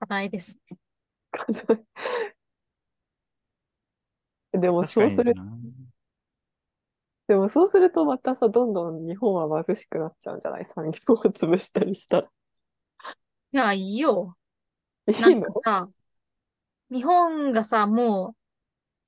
[0.00, 0.81] 課題ですね。
[4.52, 5.44] でも確かそうする、にな。
[7.28, 10.66] でもそうするとまたさ、どんどん日本は貧しくなっちゃうんじゃない？
[10.66, 12.28] 産業を潰したりしたら。
[13.52, 14.36] いや、いいよ。
[15.06, 15.90] いないんのかさ、
[16.90, 18.36] 日本がさ、も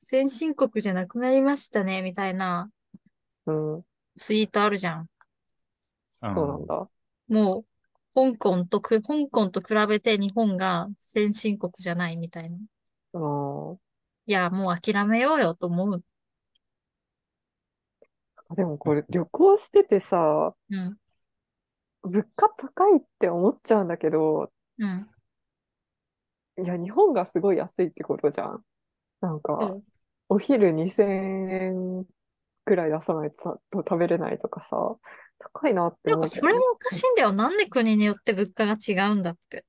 [0.01, 2.71] う先進国じゃなくなりましたね、みたいな
[3.47, 3.85] うん。
[4.17, 5.09] ツイートあるじゃん。
[6.09, 6.89] そうなんだ。
[7.29, 7.67] もう、
[8.15, 12.59] 香港とく、香港と比べて日本が先進国じゃないみたいな。
[13.13, 13.19] う
[13.75, 13.79] ん。
[14.27, 16.05] いや、もう諦めようよと思う。
[18.57, 20.99] でもこれ旅行しててさ、うん。
[22.05, 25.09] 物価高いって思っちゃうんだけど、うん。
[26.63, 28.65] いや、日本がすごい安いってことじゃん。
[29.21, 29.85] なんか、うん
[30.29, 32.07] お昼2000円
[32.65, 34.77] くらい出さないとさと食べれないとかさ、
[35.39, 37.33] 高いなってなんかそ思うけどねれもおかしいんだよ。
[37.33, 39.65] なんで国によって物価が違うんだって。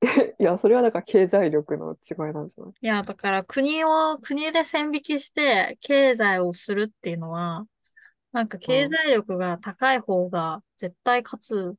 [0.38, 2.74] いや、それはだから経済力の違いなんじゃない？
[2.80, 7.66] いや、だから国を、国で線引きして経済をするっていうのは、
[8.32, 11.56] なんか経済力が高い方が絶対勝つ。
[11.56, 11.74] うん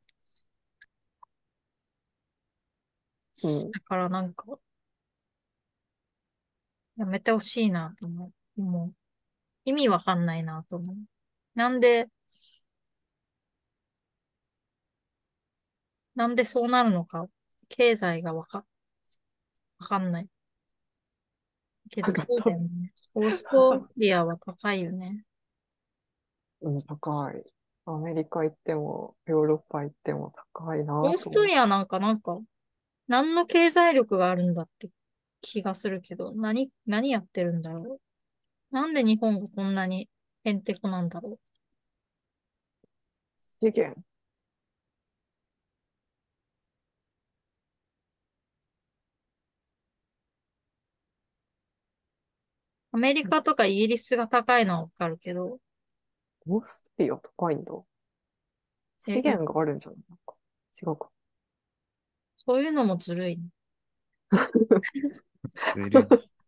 [3.71, 4.45] だからなんか、
[6.97, 8.61] やめてほしいなと思う。
[8.61, 9.00] もう、
[9.65, 10.95] 意味わかんないなと思う。
[11.55, 12.09] なんで、
[16.15, 17.27] なんでそうなるのか、
[17.69, 18.65] 経済がわか、
[19.79, 20.27] わかんない。
[21.89, 22.93] けどそうだよね。
[23.13, 25.25] オーストリアは高いよね。
[26.61, 27.43] うん、高い。
[27.85, 32.39] アメリカ行っても、ヨーロッパ行っても高いなオーストリアなんかなんか、
[33.07, 34.89] 何の経済力があるんだって
[35.41, 38.01] 気がするけど、何、何やってるんだろう。
[38.71, 40.09] なんで日本がこんなに
[40.43, 41.39] へんてこなんだろ
[43.59, 44.03] 資源。
[52.93, 52.97] う。
[52.97, 55.59] アメリカとかイギリスが高いのはわかるけど、
[56.47, 57.73] オーストリア高いんだ。
[58.99, 59.99] 資源があるんじゃない？
[60.09, 60.35] なんか
[60.81, 61.09] 違うか。
[62.35, 63.43] そういうのもずるいね。
[65.73, 66.40] ずるい。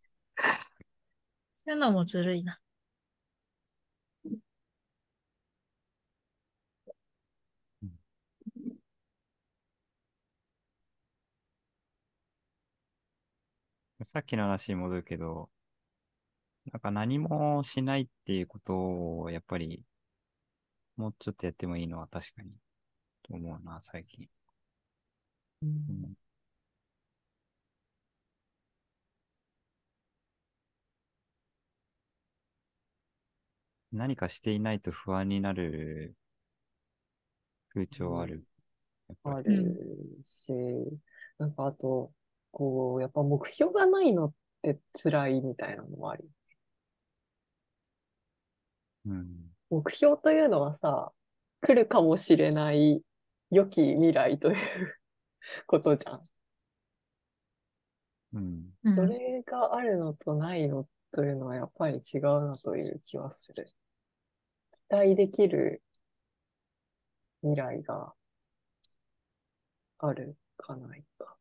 [1.66, 2.58] そういうのもずるいな。
[14.06, 15.50] さっきの話に戻るけど、
[16.72, 18.74] なんか何もしないっていうこと
[19.20, 19.82] を、やっぱり、
[20.96, 22.50] もうちょっとやってもいいのは確かに、
[23.22, 24.28] と思うな、最近。
[25.62, 26.14] うん
[33.94, 36.14] 何かしていないと不安になる
[37.72, 38.44] 風潮はある？
[39.22, 39.76] ある
[40.24, 40.52] し、
[41.38, 42.12] なんかあと、
[42.50, 46.28] こう、やっぱ目標がないのって辛いみたいなのもある。
[49.06, 49.26] うん。
[49.70, 51.12] 目標というのはさ、
[51.60, 53.02] 来るかもしれない
[53.50, 54.56] 良き未来という
[55.66, 56.22] ことじゃん。
[58.32, 58.64] うん。
[58.84, 58.96] うん。
[58.96, 63.68] それがあるのとないのというのはやっぱり違うなという気はする。
[64.94, 65.82] 期待できる
[67.42, 68.14] 未来が
[69.98, 71.36] あるかないか。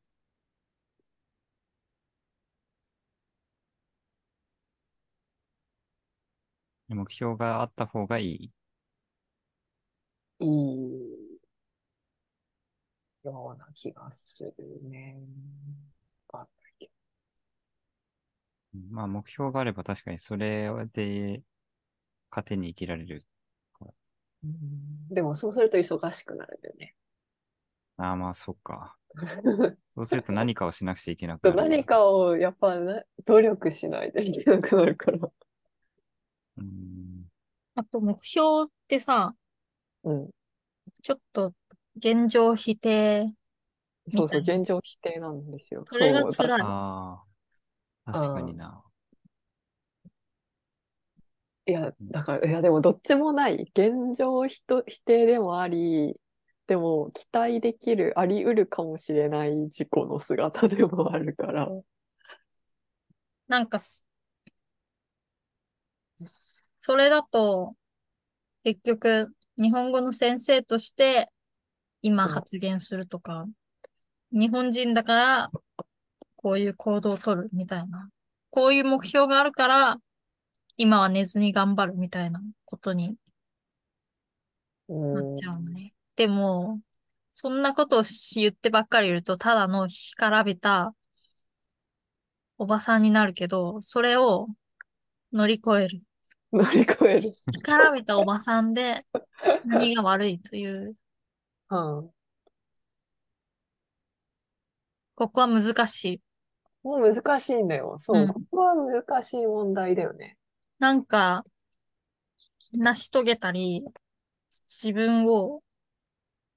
[6.90, 8.52] 目標があった方がいい？
[10.40, 11.40] いい
[13.24, 14.54] ような気がする
[14.90, 15.22] ね。
[18.90, 21.44] まあ目標があれば確かにそれで
[22.32, 23.24] 糧に生きられる。
[24.44, 26.96] どうんでもそうすると忙しくなるんだよね。
[27.98, 28.98] ああまあそっか。
[29.94, 31.58] そうすると何かをしなくちゃいけなくなる。
[31.58, 35.32] 何かをやっぱな努力しないといけなくなるから。
[36.58, 37.26] うん。
[37.76, 39.36] あと目標ってさ、
[40.04, 40.30] うん。
[41.02, 41.54] ちょっと
[41.98, 43.26] 現状否定。
[44.16, 45.86] そうそう、現状否定なんですよ。
[45.88, 46.62] それが辛い。
[46.62, 47.24] あ
[48.06, 48.84] あ、確かにな。
[51.66, 53.72] いや、だから、いや、でもどっちもない。
[53.74, 56.16] 現状ひと否定でもあり、
[56.68, 61.70] でも期待できる、あり得るかもしれない自己の姿でもあるから。
[63.48, 64.06] なんかす、
[66.80, 67.76] それだと、
[68.64, 71.32] 結局、日本語の先生として
[72.02, 73.46] 今うん発言するとか、
[74.32, 75.52] 日本人だから
[76.36, 78.10] こういう行動を取るみたいな。
[78.50, 79.96] こういう目標があるから、
[80.78, 83.16] 今は寝ずに頑張るみたいなことに
[84.88, 85.94] なっちゃうね。
[86.16, 86.80] でも、
[87.32, 90.94] そんなことをし言ってばっかりいると、ただの干からびた
[92.58, 94.48] おばさんになるけど、それを
[95.32, 96.02] 乗り越える。
[96.52, 97.34] 乗り越える。
[97.52, 99.06] 干からびたおばさんで
[99.66, 100.96] 何が悪いという、
[101.70, 102.10] うん。
[105.16, 106.22] ここは難しい。
[106.84, 107.98] もう難しいんだよ。
[107.98, 108.26] そうう。
[108.26, 110.38] んここは難しい問題だよね。
[110.84, 111.46] なんか、
[112.74, 113.86] 成し遂げたり、
[114.68, 115.64] 自分を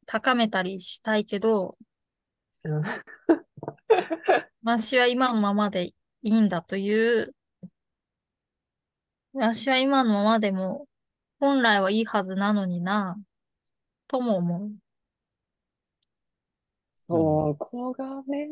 [0.05, 1.79] 高めたりしたいけど、
[2.65, 2.83] うん。
[4.65, 7.37] 私は今のままでいいんだという、
[9.33, 10.89] 私は今のままでも
[11.39, 13.17] 本来はいいはずなのにな、
[14.09, 14.73] とも思う。
[17.07, 18.49] そこがね。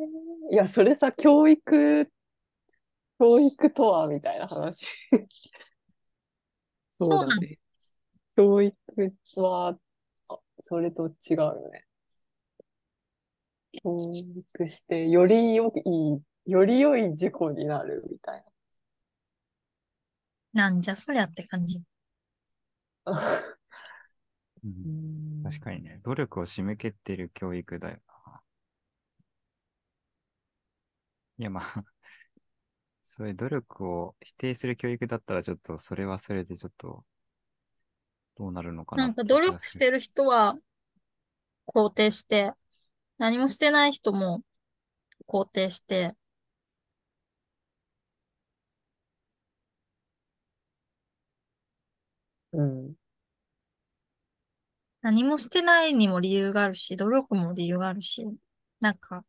[0.53, 2.09] いや、それさ、教育、
[3.19, 4.87] 教育とはみたいな話。
[7.05, 7.59] そうだね。
[8.37, 8.75] 教育
[9.37, 9.77] は、
[10.29, 11.85] あそれと違うよね。
[13.85, 18.45] 教育して、より良い、より良い事故になるみたい
[20.55, 21.83] なんじゃそりゃって感じ。
[23.07, 23.13] な。
[24.65, 28.43] ううんん確かにね、努力を締め切ってる教育だよな。
[31.39, 31.85] いや、まあ、
[33.05, 37.05] そういう努力を否定する教育だったら、ちょっと、それはそれでちょっと、
[38.37, 40.57] どうなるのかななんか努力してる人は
[41.67, 42.53] 肯定して、
[43.19, 44.43] 何もしてない人も
[45.29, 46.15] 肯定して、
[52.53, 52.95] うん。
[55.03, 58.27] 何もしてないにも理由があるし、努力も理由があるし、
[58.81, 59.25] なんか、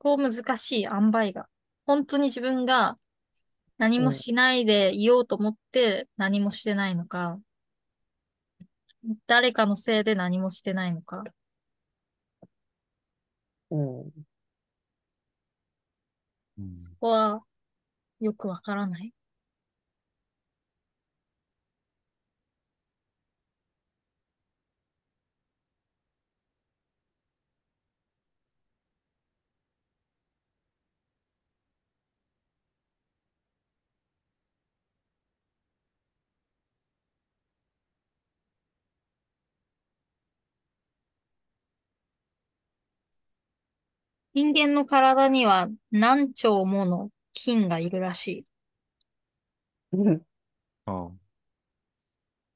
[0.00, 1.48] そこ難しい塩梅が。
[1.86, 2.98] 本当に自分が
[3.78, 7.38] 何もしないでいようと思って何もしてないのか、
[9.26, 11.24] 誰かのせいで何もしてないのか。
[13.70, 14.00] うん。
[16.58, 17.42] うんそこは
[18.20, 19.12] よくわからない。
[44.34, 48.46] 人間の体には何兆もの菌がいるらしい。
[49.92, 50.22] うん。
[50.86, 51.10] ああ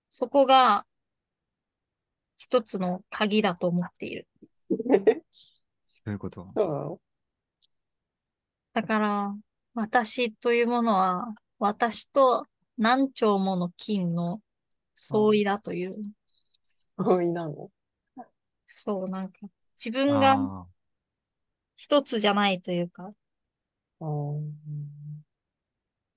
[0.08, 0.84] そこが
[2.36, 4.26] 一つの鍵だと思っている。
[5.86, 6.50] そういうこと。
[6.56, 7.00] そうなの
[8.72, 9.34] だから、
[9.74, 14.40] 私というものは、私と何兆もの菌の
[14.94, 15.96] 相違だという。
[16.96, 17.70] 合意なの
[18.64, 19.38] そう、なんか、
[19.76, 20.66] 自分が
[21.80, 23.12] 一つじゃないというか、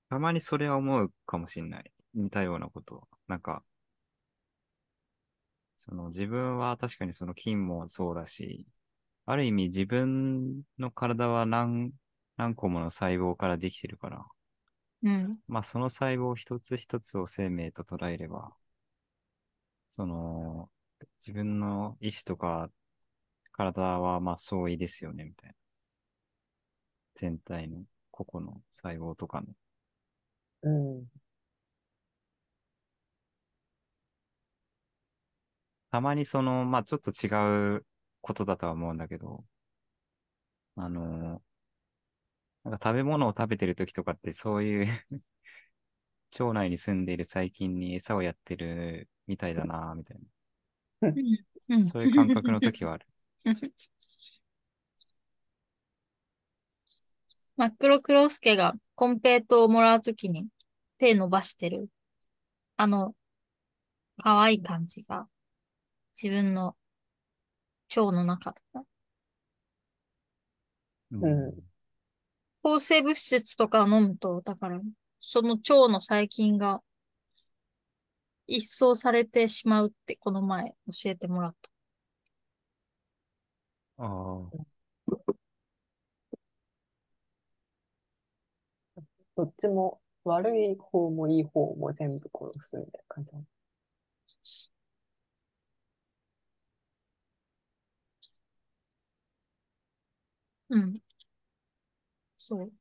[0.08, 1.92] たまにそれは思うかもしんない。
[2.14, 3.06] 似たようなこと。
[3.28, 3.62] なんか、
[5.76, 8.66] その自分は確かにその菌もそうだし、
[9.24, 11.92] ある意味自分の体は何、
[12.36, 14.26] 何個もの細胞からできてるから、
[15.04, 18.50] うん、まあその細胞一つ一つを生命と捉えれば、
[19.92, 20.68] その、
[21.20, 22.68] 自分の意志とか
[23.52, 25.54] 体はまあ相違ですよね、みたいな。
[27.14, 29.54] 全体の個々の細胞とかの。
[30.62, 31.08] うん。
[35.92, 37.86] たまにその、まあちょっと違う
[38.20, 39.44] ことだとは思うんだけど、
[40.76, 41.42] あの、
[42.64, 44.86] なんか食べ物を食べてる時とかってそういう
[46.38, 50.18] 腸内に住んでいる細菌に餌をやってるみたいだな、みたい
[51.02, 51.36] うん。
[51.76, 51.82] な。
[51.82, 53.06] そういう感覚の時はある。
[57.56, 60.48] マックロクロスケがコンペイトをもらうときに
[60.98, 61.88] 手伸ばしてる、
[62.76, 63.14] あの、
[64.18, 65.28] 可愛い感じが
[66.14, 66.76] 自分の
[67.96, 68.84] 腸の中だった。
[71.10, 71.72] うん
[72.62, 74.80] 抗生物質とかを飲むと、だから、
[75.20, 76.80] その腸の細菌が
[78.46, 81.71] 一掃されてしまうってこの前教えてもらった。
[84.02, 84.50] ああ、
[89.36, 93.44] どっちも悪い方もいい方も全部殺すみたいな感じなの？
[100.68, 101.00] うん。
[102.38, 102.72] そう。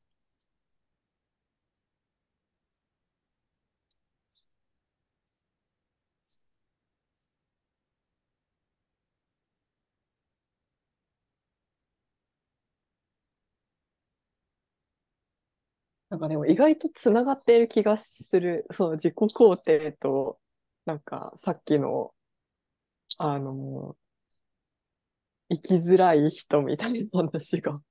[16.12, 18.66] なんかでも意外とつながっている気がする。
[18.72, 20.38] その自己肯定と、
[20.86, 22.14] なんかさっきの、
[23.18, 23.96] あの、
[25.50, 27.82] 生きづらい人みたいな話が。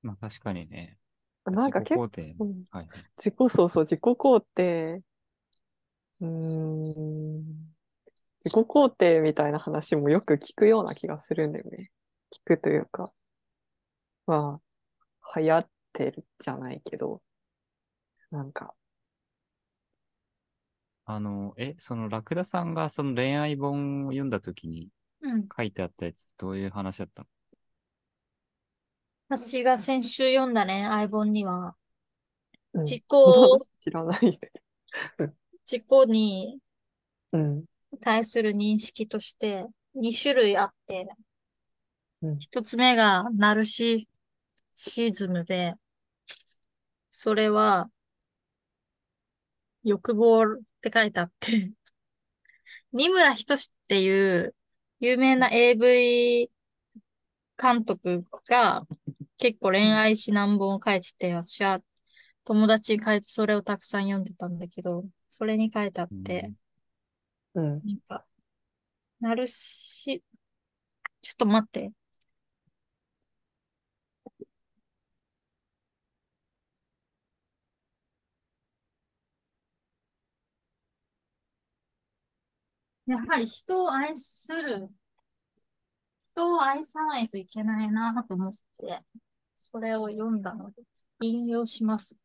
[0.00, 0.96] まあ確かにね。
[1.44, 3.04] なんか結構、自己肯定うんはいはい。
[3.18, 5.02] 自己、そうそう、自己肯定、
[6.22, 7.36] うーん、
[8.44, 11.90] 自己肯定みたいな話もよく聞くような気がするんだよね。
[12.32, 13.12] 聞くというか、
[14.26, 14.60] ま
[15.22, 17.22] あ、流行ってるじゃないけど、
[18.30, 18.74] なんか、
[21.04, 25.48] あの、え、そのラクダさんがその恋愛本を読んだ時にうん。
[25.56, 27.28] 書いてあったやつ、どういう話だったの？
[29.28, 31.74] 私が先週読んだ恋愛本には、
[32.74, 33.04] うん、自己、
[33.80, 34.40] 知らない。
[35.64, 36.60] 自己に
[37.32, 37.64] うん、
[38.00, 41.08] 対する認識として2種類あって、
[42.22, 42.38] うん。
[42.38, 44.08] 1つ目がナルシ
[44.74, 45.74] シズムで、
[47.10, 47.90] それは
[49.82, 51.72] 欲望って書いてあって、
[52.92, 54.54] 二村仁志っていう
[55.00, 56.50] 有名な AV
[57.60, 58.86] 監督が
[59.38, 61.80] 結構恋愛指南本を書いてて、私は
[62.44, 66.52] 友達に書いてそれをたくさん読んでたんだけど、それに書いてあって、
[67.54, 68.26] うん、なんか、
[69.20, 70.22] ナルシ、
[71.20, 71.92] ちょっと待って。
[83.10, 84.88] やはり人を愛する、
[86.20, 89.00] 人を愛さないといけないなと思って、
[89.56, 90.82] それを読んだので、
[91.20, 92.16] 引用します。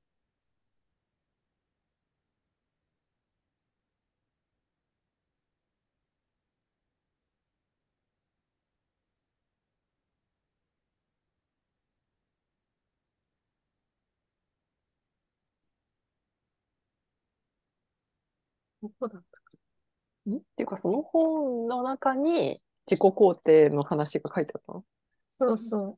[18.81, 19.34] どこだった？
[20.27, 24.83] っていうか、その本の中に自己肯定の話が書いてあったの？
[25.29, 25.97] そうそ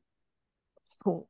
[0.84, 1.28] そ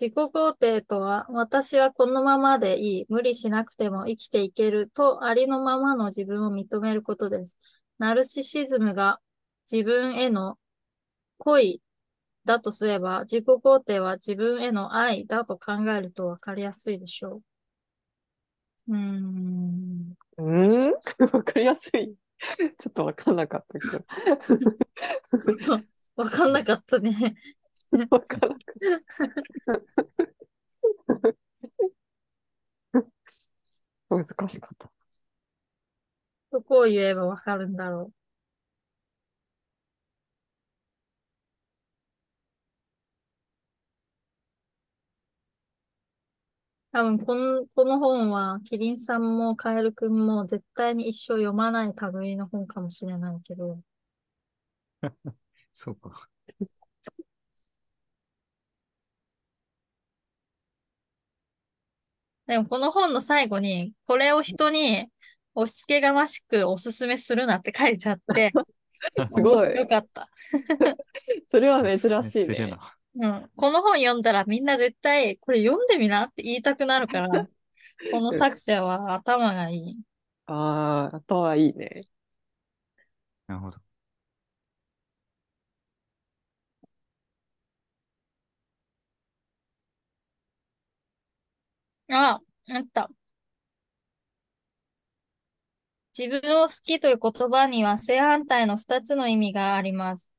[0.00, 7.58] 自己肯定とは、私はこのままでいい、無理しなくても生きていけると、ありのままの自分を認めることです。
[7.98, 9.20] ナルシシズムが
[9.70, 10.58] 自分への
[11.38, 11.82] 恋
[12.46, 17.42] だとすれば、自己肯定は自分への愛だと考えるとわかりやすいでしょ
[18.88, 18.92] う。
[18.92, 20.14] うーん。
[20.44, 20.88] う。
[20.88, 20.92] ん？
[21.32, 22.14] わかりやすい。
[22.78, 24.04] ちょっとわかんなかったけど。
[25.38, 25.86] ちょっと、
[26.16, 27.36] わかんなかったね。
[28.10, 28.56] わかんなかっ
[32.92, 33.00] た。
[34.10, 34.90] 難しかった。
[36.52, 38.19] どこを言えばわかるんだろう。
[46.92, 53.80] 多分この、この本は、キリンさんもカエルくんも絶対に一生読まない類の本かもしれないけど、
[55.72, 56.28] そうか。
[62.46, 65.06] でもこの本の最後に、これを人に
[65.54, 68.50] 押し付けがましくおすすめするなって書いてあって、
[69.32, 70.28] すごい面白かった。
[71.48, 72.76] それは珍しいね。
[73.16, 73.50] うん。
[73.56, 77.28] この本読んだらみんな絶対、これ読んでみなって言いたくなるから、
[78.10, 80.02] この作者は頭がいい。
[80.46, 82.02] ああ、あとはいいね。
[83.46, 83.78] なるほど。
[92.08, 93.10] あ、あった。
[96.16, 100.30] 自分を好きという言葉には正反対の二つの意味があります。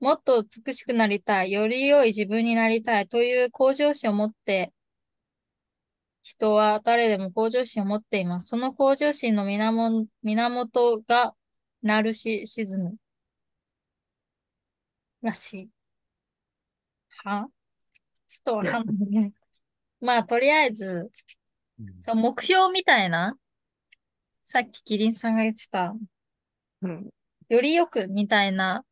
[0.00, 4.72] もっと美しくなりたい、より良い自分になりたいという向上心を持って、
[6.22, 8.48] 人は誰でも向上心を持っています。
[8.48, 11.34] その向上心の源源が
[11.82, 12.94] ナルシシズム
[15.22, 15.68] らしい。
[17.24, 17.48] は？
[18.28, 19.32] ちょっとわかんないね。
[20.00, 21.10] まあ、とりあえず、
[21.78, 23.36] うんその目標みたいな、
[24.42, 25.94] さっきキリンさんが言ってた、
[26.82, 27.10] うん。
[27.48, 28.84] よりよくみたいな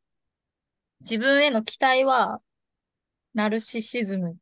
[1.01, 2.40] 自分への期待は、
[3.34, 4.36] ナルシシズムっ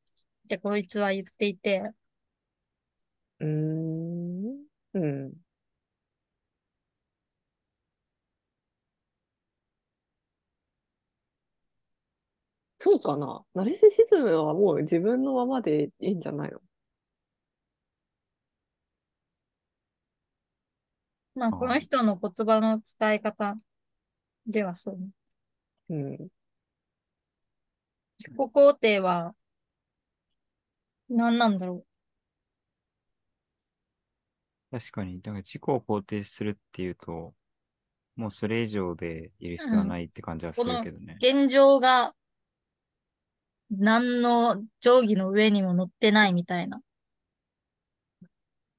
[0.48, 1.92] てこいつは言っていて、
[3.40, 4.66] うーん。
[4.94, 5.34] うん。
[12.78, 13.44] そうかな。
[13.54, 16.60] ナルシシズムはもう自分のままでいいんじゃないの？
[21.34, 23.56] まあ、この人の言葉の使い方
[24.46, 25.08] ではそうね。
[25.90, 26.28] うん。
[28.18, 29.34] 自己肯定は、
[31.08, 31.84] 何なんだろ
[34.70, 37.34] 確かに、だから自己を肯定するっていうと、
[38.16, 41.18] もうそれ以上でいる必要はないって感じはするけどね。
[41.22, 41.44] う。。
[41.44, 42.14] 現状が、
[43.70, 46.80] 何の定規の上にも乗ってないみたいな。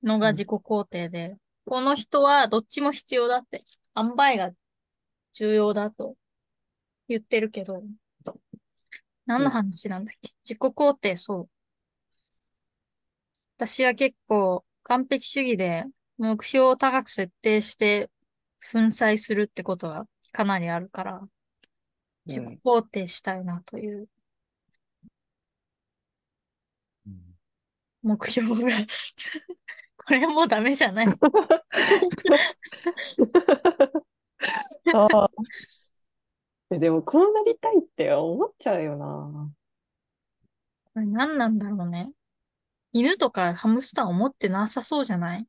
[0.04, 1.36] のが自己肯定で、
[1.66, 3.62] この人はどっちも必要だって、
[3.96, 4.52] 塩梅が
[5.34, 6.16] 重要だと
[7.08, 7.84] 言ってるけど、
[9.28, 11.50] 何の話なんだっけ、自己肯定、そう。
[13.58, 15.86] 私は結構完璧主義で
[16.18, 18.10] 目標を高く設定して
[18.72, 21.28] 粉砕するってことがかなりあるから、
[22.28, 24.08] 自己肯定したいなという。
[27.08, 27.22] うん。
[28.04, 28.72] 目標が。
[29.98, 31.08] これもうダメじゃない。
[34.94, 35.30] ああ。
[36.70, 39.50] えでも、こうなりたいって思っちゃうよな。
[40.94, 42.12] これ何なんだろうね。
[42.92, 45.48] 犬とかハムスター思ってなさそうじゃない？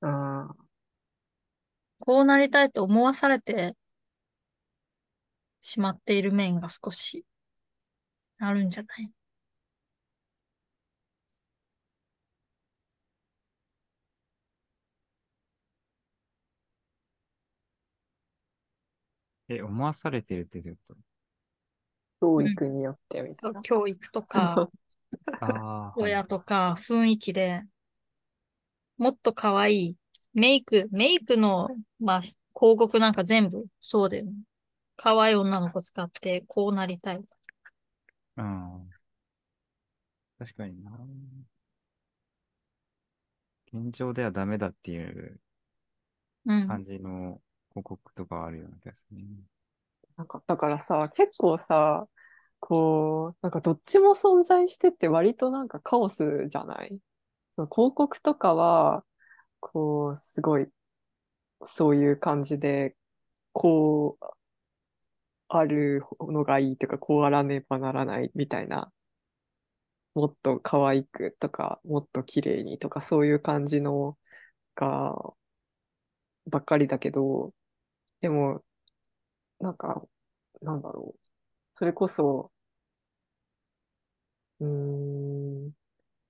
[0.00, 0.54] ああ。
[2.00, 3.76] こうなりたいと思わされて
[5.60, 7.24] しまっている面が少し
[8.38, 9.10] あるんじゃない？
[19.58, 20.94] え、思わされてるってどういうこ
[22.20, 23.62] 教育によってみたそ、いうな。
[23.62, 24.72] 教育とか、と
[25.40, 27.64] ああ、はい親とか雰囲気で、
[28.98, 29.96] もっと可愛い。
[30.34, 32.36] メイク、メイクの、まあ、広
[32.78, 34.32] 告なんか全部そうだよね。
[34.96, 37.24] 可愛い女の子使ってこうなりたい。
[38.36, 38.92] うん。
[40.38, 40.90] 確かにな。
[43.72, 45.40] 現状ではダメだっていう
[46.46, 46.68] うん。
[46.68, 47.40] 感じの
[47.76, 49.24] 広告とかあるような気がするね。
[50.16, 52.08] なんか、だからさ、結構さ、
[52.58, 56.98] こう、なんかどっちも存在してて割となんかカオスじゃない？
[57.56, 59.04] 広告とかは、
[59.60, 60.68] こう、すごい、
[61.66, 62.96] そういう感じで、
[63.52, 64.26] こう、
[65.48, 68.92] あるのがいいとか、こうあらねばならないみたいな、
[70.14, 74.18] もっと可愛くとか、もっと綺麗にとか、そういう感じの
[74.76, 75.14] が、
[76.50, 77.52] ばっかりだけど、
[78.26, 78.64] でも、
[79.60, 80.02] なんか、
[80.62, 81.20] なんだろう。
[81.76, 82.52] それこそ、
[84.60, 85.72] うん、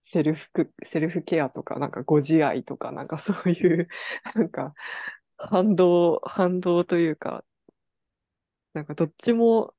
[0.03, 3.89] セルフク、セルフケアとか、なんかご自愛とか、なんかそういう、
[4.37, 4.75] なんか、
[5.39, 7.45] 反動、反動というか、
[8.75, 9.75] なんかどっちも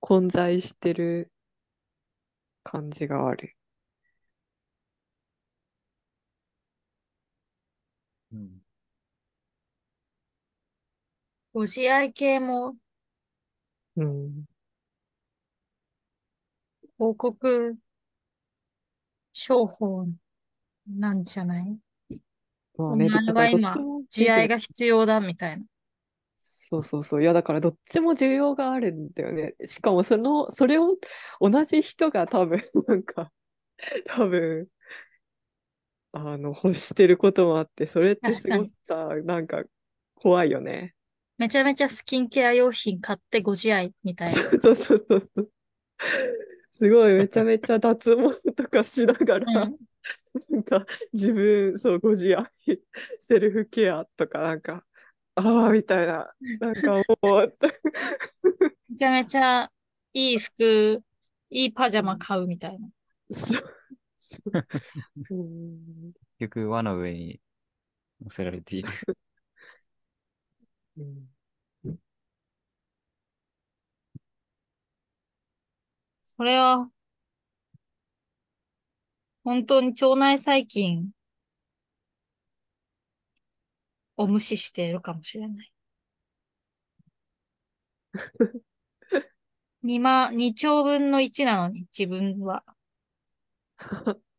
[0.00, 1.32] 混在してる
[2.64, 3.56] 感じがある。
[8.32, 8.62] うん。
[11.54, 12.76] ご自愛系も
[13.96, 14.44] うん。
[16.96, 17.76] 広告
[19.34, 20.06] 商法
[20.86, 21.78] なんじゃない？
[22.74, 25.64] おまあね、だからどっ前は今ちも自愛が必要だみたいな。
[26.38, 27.22] そうそうそう。
[27.22, 29.54] いや、だからどっちも需要があるんだよね。
[29.66, 30.96] しかもその、それを
[31.40, 33.32] 同じ人が多分、 なんか、
[34.06, 34.68] 多分、
[36.12, 39.64] あの、欲してることもあって、それってすご確くさ、なんか
[40.14, 40.94] 怖いよね。
[41.38, 44.42] めちゃめちゃスキンケア用品買ってご自愛みたいな。
[44.60, 45.50] そうそうそうそう。
[46.70, 49.76] すごい、めちゃめちゃ脱毛とかしながら、うん
[50.48, 52.46] なんか自分、そう、ご自愛、
[53.20, 54.84] セルフケアとか、なんか、
[55.34, 57.58] ああ、みたいな、なんかもう、
[58.88, 59.70] めちゃめちゃ
[60.14, 61.02] いい服、
[61.50, 62.88] いいパジャマ買うみたいな。
[63.30, 63.64] そう
[64.18, 64.52] そう
[65.30, 67.40] うん結局、輪の上に
[68.20, 68.88] 乗せられている。
[70.96, 71.28] うん
[76.22, 76.90] それは、
[79.44, 81.12] 本当に腸内細菌
[84.16, 85.70] を無視しているかもしれない。
[89.82, 92.64] 2万、2兆分の1なのに、自分は。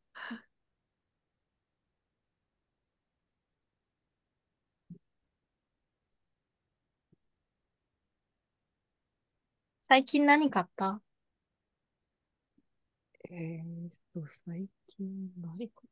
[9.94, 11.04] 最近何買った？
[13.30, 15.84] えーと、最近何か。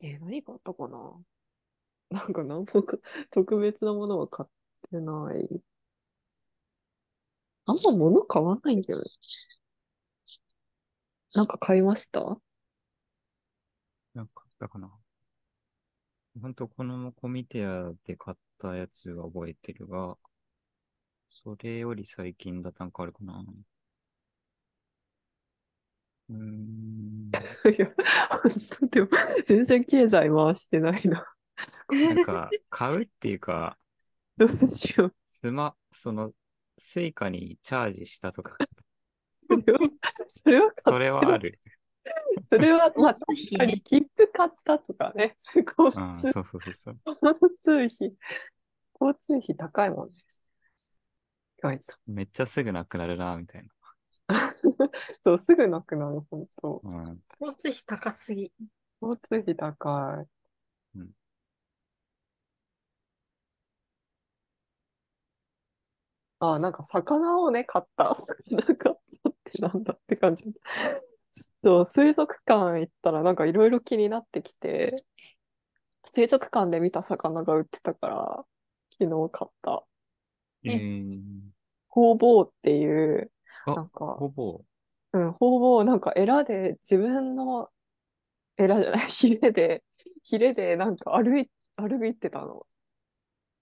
[0.00, 1.20] えー何買ったかな？
[2.10, 2.98] なんか何もか
[3.32, 4.48] 特別なものは買っ
[4.88, 5.60] てない。
[7.66, 9.10] あんま物買わないんだよね。
[11.34, 12.40] なんか買いました？
[14.14, 14.88] なんか、だかな？
[16.40, 20.16] ほんと、このコミテアで買ったやつは覚えてるが、
[21.30, 23.42] それより最近だとなんかあるかな。
[26.28, 27.30] うーん。
[27.76, 27.90] いや、
[28.90, 29.08] でも、
[29.46, 31.26] 全然経済回してないな。
[31.88, 33.78] なんか、買うっていうか、
[34.36, 35.14] どうしよう。
[35.24, 36.32] スマ、その、
[36.78, 38.56] スイカにチャージしたとか、
[40.44, 41.58] それは、それはある。
[42.50, 43.26] それは、まあ、 確
[43.58, 45.36] かに切符買ったとかね。
[45.54, 46.98] 交うん、通、そうそうそうそう。
[47.06, 48.14] 交通費、
[49.00, 50.44] 交通費高いもんです。
[51.58, 51.84] 意外と。
[52.06, 53.68] めっちゃすぐなくなるな、みたいな。
[55.22, 56.80] そう、すぐなくなる、本当。
[56.84, 57.20] うん。
[57.40, 58.52] 交通費高すぎ。
[59.00, 60.26] 交通費高い。
[60.98, 61.10] うん
[66.40, 68.14] あ、なんか魚をね、買った。
[68.50, 68.96] なんか、っ
[69.44, 70.44] てなんだって感じ。
[71.62, 74.96] そう、水族館行ったらなんかいろいろ気になってきて、
[76.04, 78.44] 水族館で見た魚が売ってたから、
[78.90, 79.84] 昨日買った。
[80.64, 81.20] えー、
[81.88, 83.30] ホウボウっていう、
[83.66, 84.64] あなんか、ほぼ、
[85.12, 87.70] うん、ホウボウなんかエラで自分の、
[88.56, 89.84] エラじゃない、 ヒレで、
[90.22, 92.66] ヒレでなんか歩い、歩いてたの。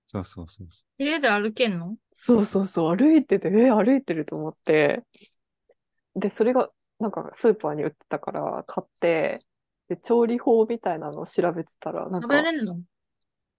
[0.08, 1.96] そうそうそうそ家で歩けんの？
[2.12, 5.02] そうそうそう、歩いてて、え、歩いてると思って、
[6.14, 9.40] で、それが、なんかスーパーに売ってたから買って、
[9.88, 12.80] で、調理法みたいなのを調べてたら、なん食かべれんの？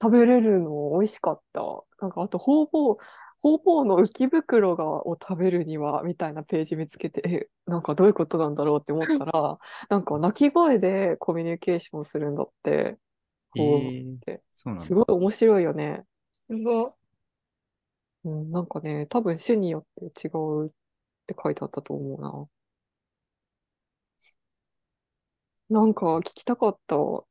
[0.01, 1.61] 食べれるの美味しかった。
[2.01, 2.97] なんか、あと、ホウボウ、
[3.41, 9.59] ホウボウの浮き袋がを食べるには、みたいなページ見つけて、え、なんかどういうことなんだろうって思ったら、
[9.89, 12.97] なんか鳴き声でコミュニケーションするんだって、
[13.55, 13.59] う。
[13.61, 14.43] えホウボウーっ、て。
[14.51, 14.85] そうなんだ。
[14.85, 16.05] すごい面白いよね。
[16.33, 16.91] すごい。
[18.25, 20.69] うん、なんかね、多分種によって違うっ
[21.25, 22.47] て書いてあったと思うな。
[25.69, 26.95] なんか聞きたかった。
[26.95, 27.25] グ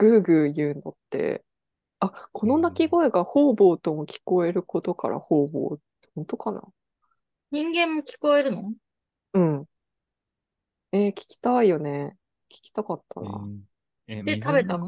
[0.00, 1.44] ーグー言うのって。
[2.00, 5.80] あ、この鳴き声がホウボウとも聞こえることからホウボウ。
[6.14, 6.62] 本当かな？
[7.50, 8.72] 人間も聞こえるの？
[9.34, 9.64] うん。
[10.92, 12.16] えー聞きたいよね。
[12.50, 13.30] 聞きたかったえな。
[13.30, 13.58] ー、
[14.08, 14.86] え、で水食べたの？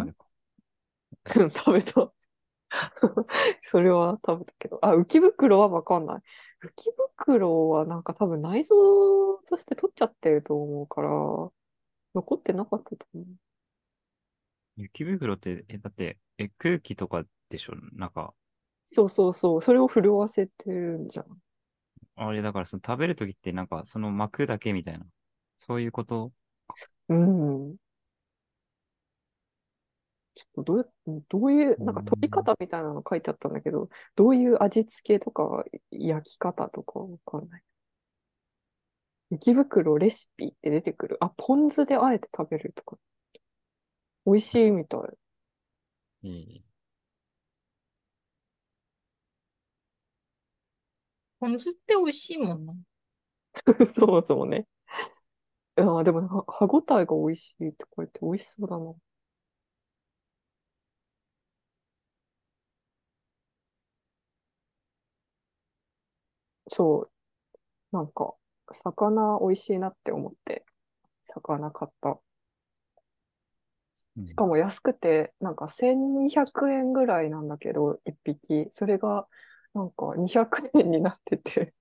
[1.26, 2.12] 食べた。
[3.62, 4.78] それは食べたけど。
[4.82, 6.22] あ、浮き袋はわかんない。
[6.64, 11.10] 浮き袋はなんか多分内臓として取っちゃってると思うから、
[12.14, 13.26] 残ってなかったと思う。
[14.76, 17.74] 雪袋って、え、だって、え、空気とかでしょ？
[17.92, 18.34] なんか、
[18.86, 19.62] そうそうそう。
[19.62, 21.26] それを震わせてるんじゃん。
[22.16, 25.06] あれだからその食べるときってなんか、その膜だけみたいな。
[25.56, 26.32] そういうこと？
[27.08, 27.76] うん。
[30.34, 30.84] ちょっとどうや、
[31.28, 37.62] どういう、うんなんか取り方みたいなの書いてあったんだけど、どういう味付けとか焼き方とかわかんない。
[39.30, 41.18] 雪袋レシピって出てくる。
[41.20, 42.96] あ、ポン酢であえて食べるとか。
[44.26, 45.00] 美味しいみたい。
[46.24, 46.64] えー
[51.38, 52.74] ポン酢って美味しいもんな。
[53.94, 54.66] そもそもね。
[55.76, 58.94] あーでもは歯ごたえが美味しいって書いて美味しそうだな。
[66.68, 67.96] そう。
[67.96, 68.34] なんか、
[68.72, 70.64] 魚美味しいなって思って、
[71.26, 72.18] 魚買った。
[74.16, 78.68] うんしかも安くて、なんか1200円ぐらいなんだけど、1匹。
[78.72, 79.26] それが、
[79.74, 81.74] なんか200円になってて、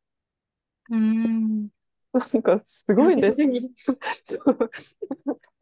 [0.90, 1.70] うーん。
[2.14, 3.22] なんかすごいね。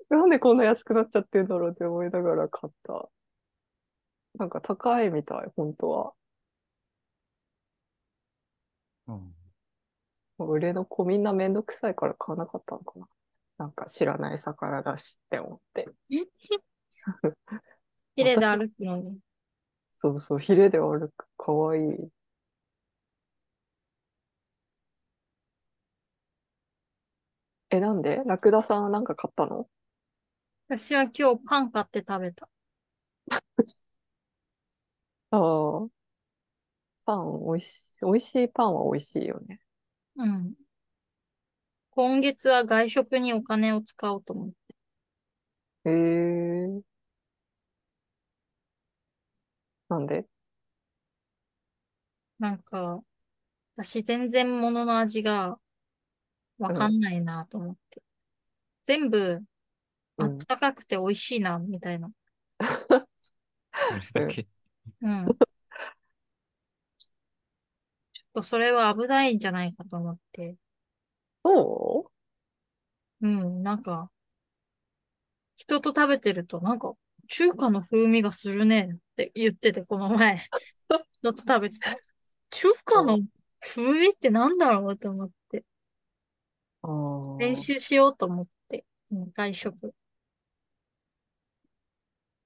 [0.10, 3.10] なんでこんな安くなっちゃってんだろうって思いながら買った。
[4.38, 6.14] なんか高いみたい、本当は。
[9.08, 9.34] うん
[10.42, 13.08] もう売れの子みんなめんどくさいから買わなかったのかな。
[13.60, 15.88] なんか知らない魚だしって思って。
[18.16, 19.20] ヒレで歩くのに。
[20.00, 21.28] そうそう、ヒレで歩く。
[21.38, 21.84] かわいい。
[27.70, 28.24] え、なんで？
[28.26, 29.70] ラクダさんはなんか買ったの？
[30.68, 32.50] 私は今日パン買って食べた。
[35.30, 35.38] あ
[35.86, 35.88] あ。
[37.06, 39.60] パン、おいしい、美味しいパンは美味しいよね。
[40.22, 40.56] うん。
[41.92, 44.76] 今月は外食にお金を使おうと思って。
[45.86, 46.82] へえ。
[49.90, 50.26] なんで？
[52.40, 53.02] なんか、
[53.78, 55.60] 私全然物の味が
[56.60, 58.02] わかんないなと思って。
[58.86, 59.42] 全部、
[60.18, 62.12] あうんったかくて美味しいな、みたいな。
[63.88, 64.48] それだけ。
[65.02, 65.38] うん。
[68.34, 70.58] とそれは危ないんじゃないかと思って。
[71.44, 72.12] そ
[73.22, 73.28] う？
[73.28, 74.12] ん、なんか、
[75.56, 76.94] 人と食べてると、なんか、
[77.28, 80.38] 中華の風味がするねって言ってて、この前。
[81.22, 81.96] 人と食べてた。
[82.50, 83.20] 中華の
[83.60, 85.60] 風味ってなんだろうと思って。
[85.60, 85.64] う
[86.84, 88.86] あー練習しようと思って。
[89.12, 89.94] うん外食。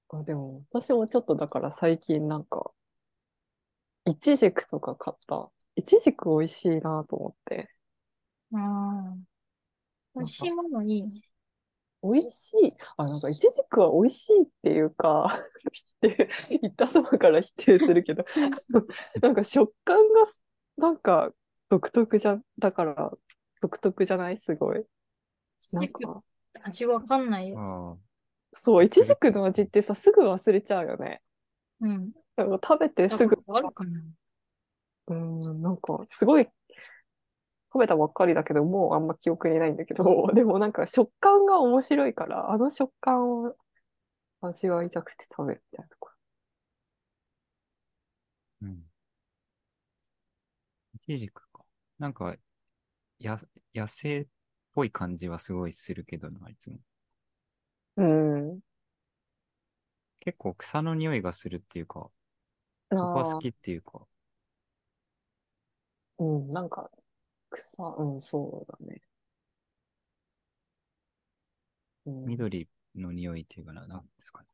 [0.08, 2.72] あ、でも、私もちょっとだから最近なんか、
[4.06, 5.50] イチジクとか買った。
[5.76, 7.70] イチジク美味しいなと思って。
[8.52, 9.16] ああ。
[10.14, 11.20] 美味しいものいいね。
[12.02, 12.72] 美味しい。
[12.96, 16.30] あ、なんかイチジクは美味しいっていうか、 否定、
[16.62, 18.24] 言ったそばから否定するけど、
[19.20, 20.24] なんか食感が
[20.76, 21.32] なんか
[21.68, 23.12] 独特じゃ、だから
[23.60, 24.38] 独特じゃない？
[24.38, 24.84] すごい。
[25.72, 26.22] なん軸か、
[26.62, 27.58] 味わかんないよ。
[27.58, 27.96] ああ。
[28.52, 31.22] そう、イチジクの味ってさ、すぐ忘れちゃうよね。
[31.80, 32.12] うん。
[32.36, 34.00] なんか食べてすぐ、あるかな
[35.08, 36.48] うん、なんかすごい
[37.72, 40.04] 食べたばっかりだけど、もうあんま記憶にないんだけど、
[40.34, 43.56] でもなんか食感が面白いから、あの食感を
[44.40, 46.10] 味わいたくて食べるみたいなとこ
[48.62, 48.84] うん。
[50.94, 51.64] イチジクか。
[51.98, 52.34] なんか、
[53.18, 53.40] や、
[53.74, 54.26] 野生っ
[54.72, 56.78] ぽい感じはすごいするけどな、いつも。
[57.96, 58.60] うん。
[60.20, 62.10] 結構草の匂いがするっていうか、
[62.90, 64.06] そこは好きっていうか、
[66.18, 66.90] うん、なんか、
[67.50, 69.02] 草、うん、そうだね。
[72.06, 74.48] うん、緑の匂いっていうかな、なんですかね。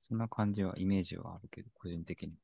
[0.00, 2.34] そんな感じは、イメージはあるけど、個人的に。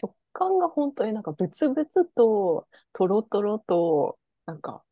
[0.00, 4.82] 食感が本当になんかブツブツと、トロトロと、なんか、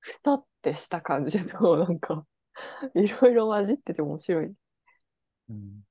[0.00, 2.26] ふたってした感じの、なんか、
[2.94, 4.54] いろいろ混じってて面白い。
[5.48, 5.84] うん。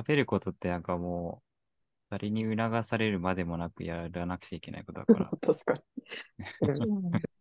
[0.00, 1.50] 食べることってなんかもう、
[2.10, 5.80] 誰に促されるまでもなくやらなくちゃいけないことだから、 確かに。
[6.60, 7.12] うん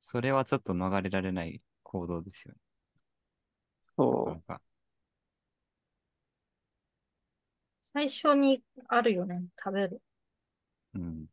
[0.00, 2.60] それはちょっと逃れられない行動ですよね。
[3.96, 4.60] そなんか、
[7.80, 10.00] 最初にあるよね、食べる。
[10.94, 11.26] うん。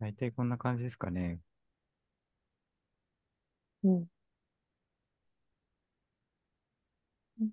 [0.00, 1.38] 大体こんな感じですかね。
[3.84, 3.88] う。
[3.88, 4.06] うん。
[7.40, 7.44] あ、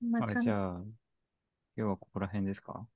[0.00, 0.92] こんな感じじゃあ、今
[1.76, 2.86] 日はここら辺ですか？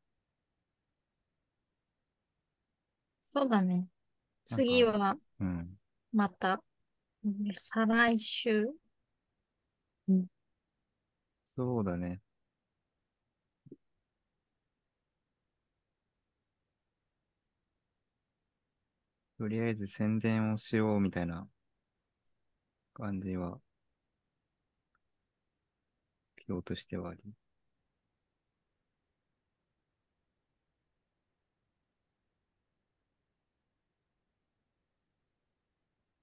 [3.22, 3.86] そうだね。
[4.44, 5.78] 次はうん。
[6.12, 6.62] また、
[7.24, 8.66] うん再来週。
[11.56, 12.20] そうだね。
[19.38, 21.46] とりあえず宣伝をしようみたいな
[22.94, 23.60] 感じは、
[26.48, 27.20] 今日としてはあり。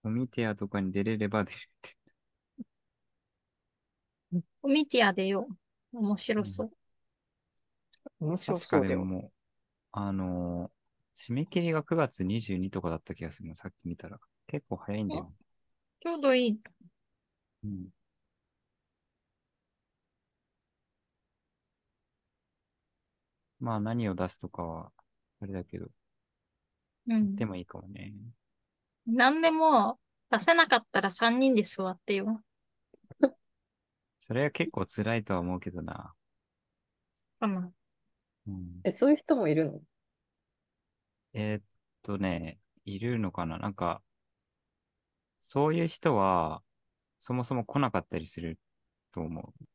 [0.02, 1.96] コミティアとかに出れれば出るって。
[4.62, 5.48] コミティアでよ。
[5.92, 6.72] 面白そう。
[8.20, 8.90] 面白確そうだよ。
[8.90, 9.32] かでももう、
[9.92, 10.73] あの、
[11.16, 14.20] 締め切りが9月22とかだった気がするの、さっき見たら。
[14.48, 15.34] 結構早いんだよ。
[16.02, 16.60] ちょうどいい。
[17.64, 17.88] うん。
[23.60, 24.92] まあ何を出すとかは、
[25.40, 25.88] あれだけど、
[27.08, 27.46] うんで。
[27.46, 28.14] もいいかもね。
[29.08, 30.00] なんでも
[30.32, 32.42] 出せなかったら3人で座ってよ。
[34.20, 36.14] それは結構辛いとは思うけどな。
[37.40, 37.72] かな。
[38.48, 39.82] うん、え、そういう人もいるの？
[41.34, 41.64] えーっ
[42.04, 43.58] とね、いるのかな？
[43.58, 44.02] なんか、
[45.42, 46.62] そういう人は、
[47.20, 48.60] そもそも来なかったりする
[49.14, 49.66] と思う。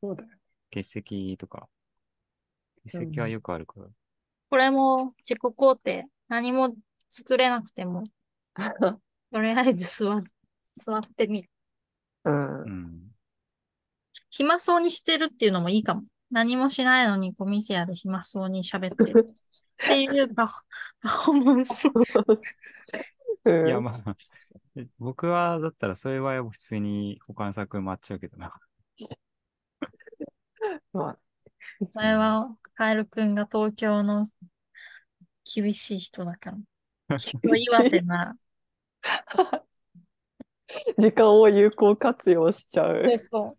[0.00, 0.28] そうだよ。
[0.70, 1.68] 欠席とか。
[2.84, 3.86] 欠席はよくあるから。
[4.48, 6.06] これも自己肯定。
[6.28, 6.74] 何も
[7.08, 8.04] 作れなくても、
[9.32, 10.22] とりあえず座
[10.74, 11.50] 座ってみる。
[12.24, 12.64] うんう。
[12.66, 13.10] ん。
[14.30, 16.02] 暇そうにしてるっていうのもいいかも。
[16.30, 19.26] 何もしないのにコミュニティアで暇そうに喋ってる。
[19.84, 21.88] っていうパフォーマンス。
[23.44, 24.16] うんいや、まあ、
[24.98, 28.52] 僕は、だったらそういう場合は普通に他の作品回っちゃうけどな。
[30.92, 31.18] まあ、
[31.94, 34.24] 前は、カエルくんが東京の
[35.44, 36.58] 厳しい人だから。
[37.56, 38.36] 岩手な。
[40.98, 43.04] 時間を有効活用しちゃう。
[43.06, 43.56] そうそ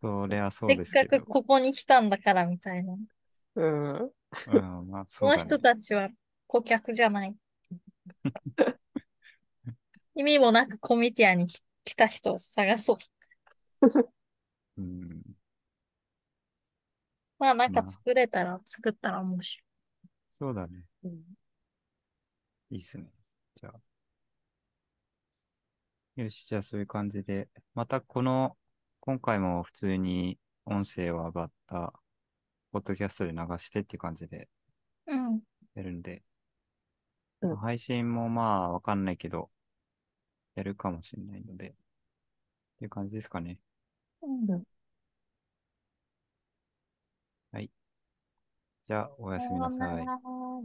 [0.00, 1.08] それはそうせっですけど。
[1.08, 2.94] かくここに来たんだからみたいな。
[3.54, 3.68] う
[4.04, 4.10] ん。
[4.52, 5.58] うん、まあ、その人。
[5.58, 6.08] たちは
[6.46, 7.36] 顧客じゃない。
[10.14, 12.96] 意味もなくコミティアに来来た人を探そう。
[14.78, 15.22] うん。
[17.38, 19.64] まあなんかまあ作れたら、作ったら面白
[20.30, 20.84] そうだね。
[21.04, 21.22] うん
[22.70, 23.12] いいっすね。
[23.54, 23.80] じゃあ。
[26.22, 27.50] よし、じゃあそういう感じで。
[27.74, 28.56] またこの、
[29.00, 31.92] 今回も普通に音声は上がった、
[32.72, 34.48] ポッドキャストで流してっていう感じで
[35.08, 35.12] い。
[35.12, 35.40] うん。
[35.74, 36.22] やるんで。
[37.42, 39.50] うんまあ配信もまあわかんないけど、
[40.54, 41.70] やるかもしれないので。
[41.70, 41.72] っ
[42.78, 43.58] ていう感じですかね。
[44.22, 44.62] うん。
[48.84, 50.04] じゃあ、おやすみなさい。
[50.04, 50.64] お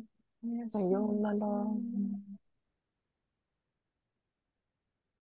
[0.56, 1.46] やすさようならみなさ
[2.24, 2.27] い